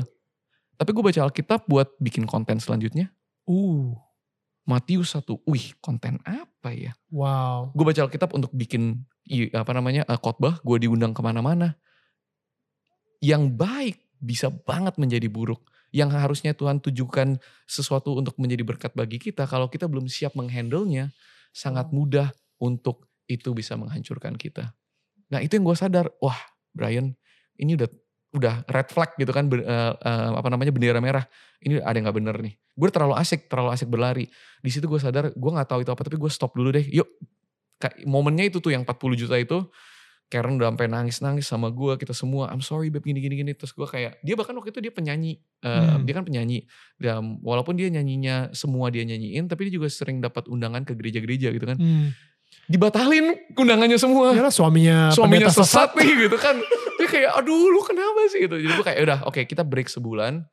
[0.79, 3.11] Tapi gue baca Alkitab buat bikin konten selanjutnya.
[3.49, 3.97] Uh.
[4.61, 6.93] Matius 1, wih konten apa ya?
[7.09, 7.73] Wow.
[7.73, 9.03] Gue baca Alkitab untuk bikin
[9.51, 11.75] apa namanya uh, khotbah, gue diundang ke mana-mana.
[13.19, 15.65] Yang baik bisa banget menjadi buruk.
[15.91, 17.35] Yang harusnya Tuhan tujukan
[17.67, 21.11] sesuatu untuk menjadi berkat bagi kita, kalau kita belum siap menghandle-nya,
[21.51, 24.75] sangat mudah untuk itu bisa menghancurkan kita.
[25.31, 26.35] Nah itu yang gue sadar, wah
[26.75, 27.15] Brian
[27.55, 27.89] ini udah
[28.31, 31.27] udah red flag gitu kan, uh, uh, apa namanya bendera merah.
[31.59, 32.55] Ini ada yang gak bener nih.
[32.75, 34.25] Gue terlalu asik, terlalu asik berlari.
[34.63, 36.87] Di situ gue sadar, gue nggak tahu itu apa, tapi gue stop dulu deh.
[36.87, 37.07] Yuk,
[38.07, 39.67] momennya itu tuh yang 40 juta itu,
[40.31, 43.51] Karen udah sampai nangis-nangis sama gue, kita semua, I'm sorry babe gini gini gini.
[43.51, 46.07] Terus gue kayak, dia bahkan waktu itu dia penyanyi, uh, hmm.
[46.07, 46.63] dia kan penyanyi.
[46.95, 51.51] Dan walaupun dia nyanyinya semua dia nyanyiin, tapi dia juga sering dapat undangan ke gereja-gereja
[51.51, 51.75] gitu kan.
[51.75, 52.15] Hmm
[52.69, 54.35] dibatalin undangannya semua.
[54.35, 56.55] Karena suaminya suaminya sesat, sesat nih gitu kan.
[56.99, 58.55] Dia kayak aduh lu kenapa sih gitu.
[58.59, 60.45] Jadi gue kayak udah oke okay, kita break sebulan.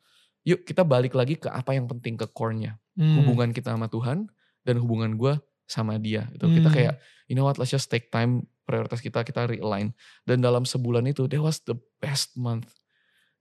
[0.46, 2.80] Yuk kita balik lagi ke apa yang penting ke core-nya.
[2.96, 3.20] Hmm.
[3.20, 4.30] Hubungan kita sama Tuhan
[4.64, 5.36] dan hubungan gue
[5.68, 6.30] sama dia.
[6.32, 6.54] Itu hmm.
[6.62, 6.94] kita kayak
[7.28, 9.92] you know what let's just take time prioritas kita kita realign.
[10.24, 12.68] Dan dalam sebulan itu that was the best month.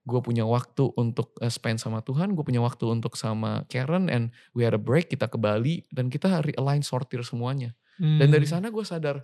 [0.08, 4.32] Gue punya waktu untuk uh, spend sama Tuhan, gue punya waktu untuk sama Karen and
[4.56, 8.22] we had a break, kita ke Bali dan kita realign sortir semuanya Hmm.
[8.22, 8.54] Dan dari hmm.
[8.58, 9.22] sana gue sadar,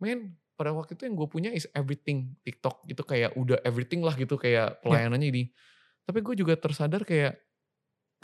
[0.00, 4.16] men pada waktu itu yang gue punya is everything TikTok gitu kayak udah everything lah
[4.16, 4.80] gitu kayak ya.
[4.80, 5.34] pelayanannya yeah.
[5.36, 5.42] ini.
[6.08, 7.36] Tapi gue juga tersadar kayak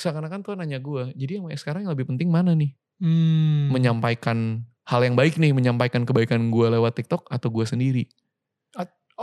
[0.00, 2.72] seakan-akan tuh nanya gue, jadi yang sekarang yang lebih penting mana nih?
[3.02, 3.68] Hmm.
[3.68, 8.08] Menyampaikan hal yang baik nih, menyampaikan kebaikan gue lewat TikTok atau gue sendiri?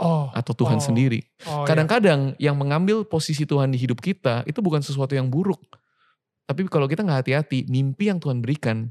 [0.00, 1.20] oh, atau Tuhan oh, sendiri.
[1.46, 1.66] Oh, iya.
[1.66, 2.50] Kadang-kadang yeah.
[2.50, 5.60] yang mengambil posisi Tuhan di hidup kita itu bukan sesuatu yang buruk.
[6.48, 8.90] Tapi kalau kita nggak hati-hati, mimpi yang Tuhan berikan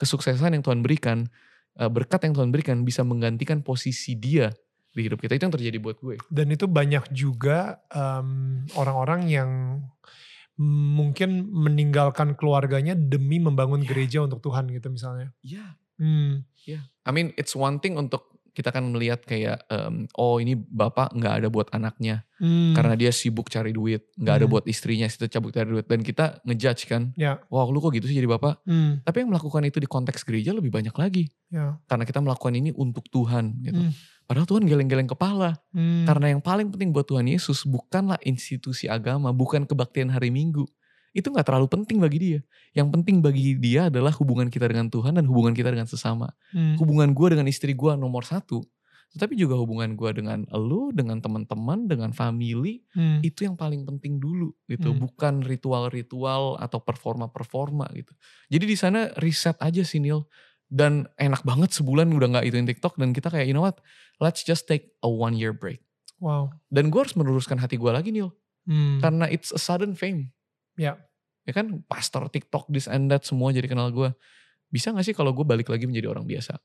[0.00, 1.28] kesuksesan yang Tuhan berikan,
[1.76, 4.48] eh, berkat yang Tuhan berikan bisa menggantikan posisi dia
[4.90, 5.36] di hidup kita.
[5.36, 6.16] Itu yang terjadi buat gue.
[6.32, 9.50] Dan itu banyak juga um, orang-orang yang
[10.60, 13.88] mungkin meninggalkan keluarganya demi membangun yeah.
[13.88, 15.32] gereja untuk Tuhan gitu misalnya.
[15.40, 15.56] Iya.
[15.56, 15.70] Yeah.
[16.00, 16.32] Hmm.
[16.64, 16.82] Yeah.
[17.04, 21.34] I mean it's one thing untuk kita kan melihat kayak um, oh ini bapak nggak
[21.42, 22.74] ada buat anaknya hmm.
[22.74, 24.40] karena dia sibuk cari duit nggak hmm.
[24.42, 27.38] ada buat istrinya situ cabut cari duit dan kita ngejudge kan ya.
[27.48, 29.06] wah lu kok gitu sih jadi bapak hmm.
[29.06, 31.78] tapi yang melakukan itu di konteks gereja lebih banyak lagi ya.
[31.86, 33.92] karena kita melakukan ini untuk Tuhan gitu hmm.
[34.26, 36.10] padahal Tuhan geleng-geleng kepala hmm.
[36.10, 40.66] karena yang paling penting buat Tuhan Yesus bukanlah institusi agama bukan kebaktian hari Minggu
[41.10, 42.40] itu nggak terlalu penting bagi dia.
[42.70, 46.30] Yang penting bagi dia adalah hubungan kita dengan Tuhan dan hubungan kita dengan sesama.
[46.54, 46.78] Hmm.
[46.78, 48.62] Hubungan gue dengan istri gue nomor satu.
[49.10, 53.26] Tetapi juga hubungan gue dengan lo, dengan teman-teman, dengan family, hmm.
[53.26, 54.94] itu yang paling penting dulu gitu.
[54.94, 55.02] Hmm.
[55.02, 58.14] Bukan ritual-ritual atau performa-performa gitu.
[58.46, 60.22] Jadi di sana riset aja sih Neil.
[60.70, 62.94] Dan enak banget sebulan udah gak ituin TikTok.
[62.94, 63.82] Dan kita kayak you know what,
[64.22, 65.82] let's just take a one year break.
[66.22, 66.54] Wow.
[66.70, 68.30] Dan gue harus meluruskan hati gue lagi Neil.
[68.70, 69.02] Hmm.
[69.02, 70.30] Karena it's a sudden fame
[70.80, 70.96] Ya.
[71.44, 74.08] Ya kan pastor TikTok this and that semua jadi kenal gue.
[74.72, 76.56] Bisa gak sih kalau gue balik lagi menjadi orang biasa?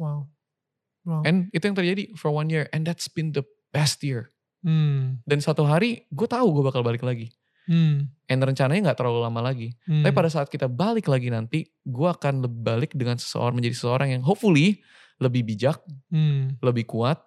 [0.00, 0.26] Wow.
[1.06, 1.22] wow.
[1.22, 2.66] And itu yang terjadi for one year.
[2.74, 4.34] And that's been the best year.
[4.66, 5.22] Hmm.
[5.22, 7.30] Dan satu hari gue tahu gue bakal balik lagi.
[7.70, 8.10] Hmm.
[8.26, 9.76] And rencananya gak terlalu lama lagi.
[9.86, 10.02] Hmm.
[10.02, 14.22] Tapi pada saat kita balik lagi nanti, gue akan balik dengan seseorang menjadi seseorang yang
[14.24, 14.82] hopefully
[15.22, 15.78] lebih bijak,
[16.10, 16.58] hmm.
[16.64, 17.22] lebih kuat,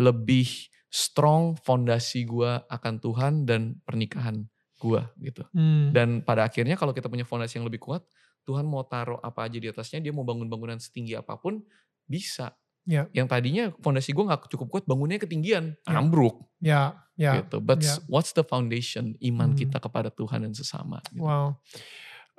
[0.00, 0.48] lebih
[0.90, 4.50] strong fondasi gue akan Tuhan dan pernikahan
[4.80, 5.44] gue gitu.
[5.52, 5.92] Hmm.
[5.92, 8.00] Dan pada akhirnya kalau kita punya fondasi yang lebih kuat,
[8.48, 11.60] Tuhan mau taruh apa aja di atasnya, dia mau bangun bangunan setinggi apa pun,
[12.08, 12.56] bisa.
[12.88, 13.12] Yeah.
[13.12, 16.00] Yang tadinya fondasi gue gak cukup kuat, bangunnya ketinggian, yeah.
[16.00, 16.48] ambruk.
[16.58, 16.88] Ya, yeah.
[17.20, 17.34] yeah.
[17.44, 17.60] gitu.
[17.60, 18.00] But yeah.
[18.08, 19.60] what's the foundation iman hmm.
[19.60, 21.04] kita kepada Tuhan dan sesama?
[21.12, 21.20] Gitu.
[21.20, 21.60] Wow.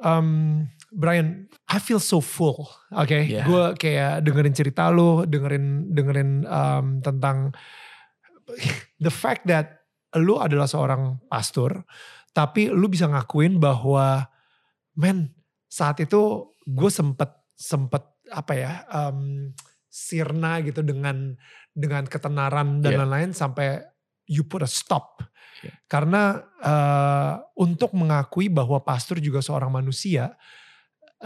[0.02, 2.66] Um, Brian, I feel so full.
[2.90, 3.24] Oke, okay?
[3.30, 3.46] yeah.
[3.46, 7.54] gue kayak dengerin cerita lo, dengerin dengerin um, tentang
[9.06, 9.86] the fact that
[10.18, 11.86] lu adalah seorang pastor,
[12.32, 14.28] tapi lu bisa ngakuin bahwa,
[14.96, 15.32] men,
[15.72, 19.52] saat itu gue sempet sempet apa ya um,
[19.92, 21.36] sirna gitu dengan
[21.72, 23.00] dengan ketenaran dan yeah.
[23.04, 23.84] lain-lain sampai
[24.28, 25.20] you put a stop
[25.64, 25.76] yeah.
[25.88, 30.36] karena uh, untuk mengakui bahwa pastor juga seorang manusia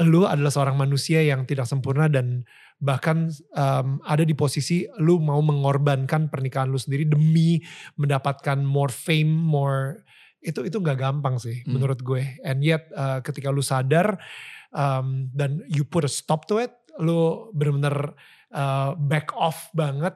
[0.03, 2.43] lu adalah seorang manusia yang tidak sempurna dan
[2.76, 7.64] bahkan um, ada di posisi lu mau mengorbankan pernikahan lu sendiri demi
[7.95, 10.03] mendapatkan more fame more
[10.46, 11.74] itu itu nggak gampang sih hmm.
[11.74, 14.22] menurut gue and yet uh, ketika lu sadar
[14.70, 16.72] um, dan you put a stop to it
[17.02, 18.14] lu bener-bener
[18.54, 20.14] uh, back off banget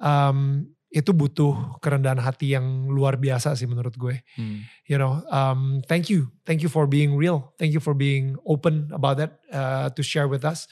[0.00, 0.64] um,
[0.96, 4.22] itu butuh kerendahan hati yang luar biasa sih menurut gue.
[4.38, 4.64] Hmm.
[4.88, 8.88] You know, um, thank you, thank you for being real, thank you for being open
[8.96, 10.70] about that uh, to share with us.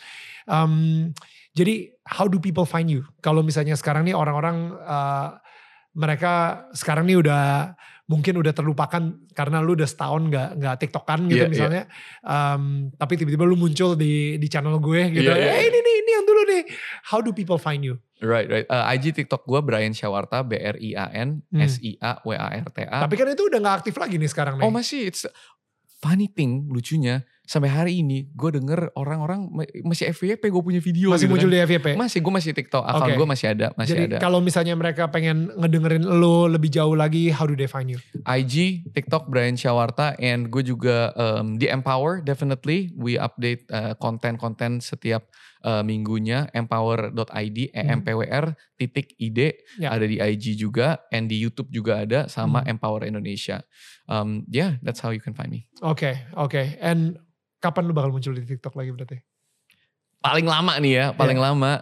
[0.48, 1.12] Um,
[1.52, 3.04] jadi, how do people find you?
[3.20, 5.36] Kalau misalnya sekarang nih orang-orang uh,
[5.92, 7.74] mereka sekarang nih udah
[8.04, 11.52] mungkin udah terlupakan karena lu udah setahun nggak nggak tiktokan gitu yeah, iya.
[11.52, 12.54] misalnya, yeah.
[12.54, 15.56] Um, tapi tiba-tiba lu muncul di di channel gue gitu, yeah, yeah.
[15.56, 16.62] eh ini nih ini yang dulu nih.
[17.08, 17.96] How do people find you?
[18.20, 18.68] Right, right.
[18.68, 22.36] Uh, IG TikTok gue Brian Shawarta, B R I A N S I A W
[22.36, 23.08] A R T A.
[23.08, 24.64] Tapi kan itu udah gak aktif lagi nih sekarang nih.
[24.64, 25.24] Oh masih, it's
[26.04, 29.52] funny thing lucunya sampai hari ini gue denger orang-orang
[29.84, 31.60] masih FYP gue punya video masih gitu muncul kan.
[31.60, 33.16] di FYP masih gue masih TikTok akun okay.
[33.20, 37.28] gue masih ada masih jadi ada kalau misalnya mereka pengen ngedengerin lo lebih jauh lagi
[37.28, 42.24] how do they find you IG TikTok Brian Shawarta and gue juga um, di Empower
[42.24, 45.28] definitely we update uh, konten-konten setiap
[45.64, 48.44] uh, minggunya empower.id empwr
[48.76, 49.40] titik id
[49.80, 49.92] yeah.
[49.92, 52.72] ada di IG juga and di YouTube juga ada sama hmm.
[52.76, 53.64] Empower Indonesia
[54.06, 56.76] um, yeah that's how you can find me oke okay, oke okay.
[56.84, 57.16] and
[57.64, 59.16] Kapan lu bakal muncul di TikTok lagi berarti?
[60.20, 61.48] Paling lama nih ya, paling yeah.
[61.48, 61.72] lama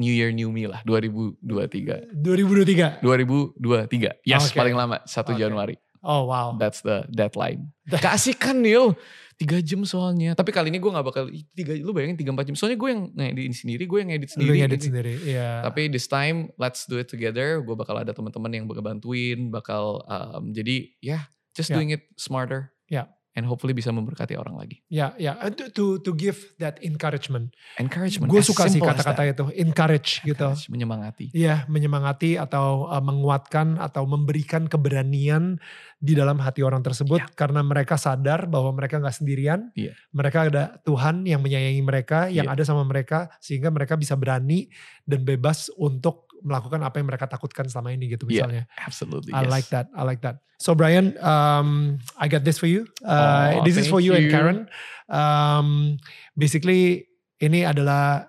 [0.00, 2.18] New Year New Me lah 2023.
[2.18, 3.04] 2023.
[3.04, 4.26] 2023.
[4.26, 4.58] Yes, okay.
[4.58, 5.38] paling lama 1 okay.
[5.38, 5.76] Januari.
[6.00, 6.56] Oh wow.
[6.56, 7.76] That's the deadline.
[7.84, 8.96] Keasikan Neil.
[9.36, 10.32] Tiga jam soalnya.
[10.32, 11.76] Tapi kali ini gue gak bakal tiga.
[11.76, 12.56] Lu bayangin tiga empat jam.
[12.56, 14.48] Soalnya gue yang ngedit sendiri, gue yang ngedit sendiri.
[14.48, 15.64] Lu ngedit sendiri, iya.
[15.64, 17.60] Tapi this time let's do it together.
[17.64, 21.22] Gue bakal ada teman-teman yang bakal bantuin, bakal um, jadi ya yeah,
[21.56, 21.76] just yeah.
[21.76, 22.72] doing it smarter.
[22.88, 23.04] Ya.
[23.04, 24.82] Yeah and hopefully bisa memberkati orang lagi.
[24.90, 27.54] Ya, ya, to to, to give that encouragement.
[27.78, 28.26] Encouragement.
[28.26, 30.50] Gue suka sih kata-kata itu, encourage, gitu.
[30.50, 30.72] encourage gitu.
[30.74, 31.26] Menyemangati.
[31.30, 35.62] Iya, menyemangati atau uh, menguatkan atau memberikan keberanian
[36.00, 37.28] di dalam hati orang tersebut ya.
[37.36, 39.70] karena mereka sadar bahwa mereka nggak sendirian.
[39.76, 39.94] Ya.
[40.10, 42.56] Mereka ada Tuhan yang menyayangi mereka, yang ya.
[42.56, 44.72] ada sama mereka sehingga mereka bisa berani
[45.04, 48.64] dan bebas untuk melakukan apa yang mereka takutkan selama ini gitu misalnya.
[48.68, 49.32] Yeah, absolutely.
[49.32, 49.50] I yes.
[49.52, 49.86] like that.
[49.92, 50.40] I like that.
[50.60, 52.84] So Brian, um, I got this for you.
[53.00, 54.58] Uh, oh, this is for you, you and Karen.
[55.08, 55.96] Um,
[56.36, 57.08] basically
[57.40, 58.28] ini adalah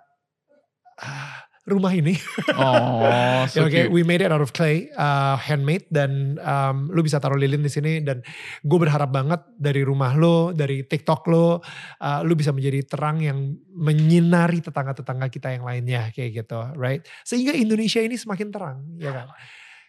[1.01, 2.17] uh, rumah ini.
[2.57, 7.21] Oh, so okay, we made it out of clay, uh, handmade dan um, lu bisa
[7.21, 8.25] taruh lilin di sini dan
[8.65, 11.61] gue berharap banget dari rumah lo, dari TikTok lo,
[12.01, 17.05] uh, lu bisa menjadi terang yang menyinari tetangga-tetangga kita yang lainnya kayak gitu, right?
[17.21, 19.29] Sehingga Indonesia ini semakin terang, ya kan?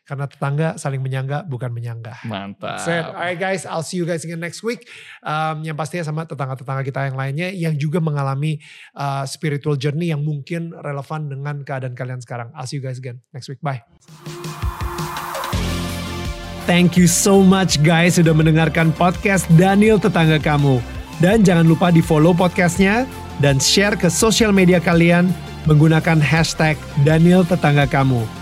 [0.03, 2.27] Karena tetangga saling menyangga bukan menyanggah.
[2.27, 2.83] Mantap.
[2.83, 4.91] So, alright guys, I'll see you guys again next week.
[5.23, 8.59] Um, yang pastinya sama tetangga-tetangga kita yang lainnya yang juga mengalami
[8.99, 12.51] uh, spiritual journey yang mungkin relevan dengan keadaan kalian sekarang.
[12.59, 13.63] I'll see you guys again next week.
[13.63, 13.87] Bye.
[16.67, 20.83] Thank you so much guys sudah mendengarkan podcast Daniel Tetangga Kamu.
[21.23, 23.07] Dan jangan lupa di follow podcastnya
[23.39, 25.31] dan share ke sosial media kalian
[25.71, 26.75] menggunakan hashtag
[27.07, 28.42] Daniel Tetangga Kamu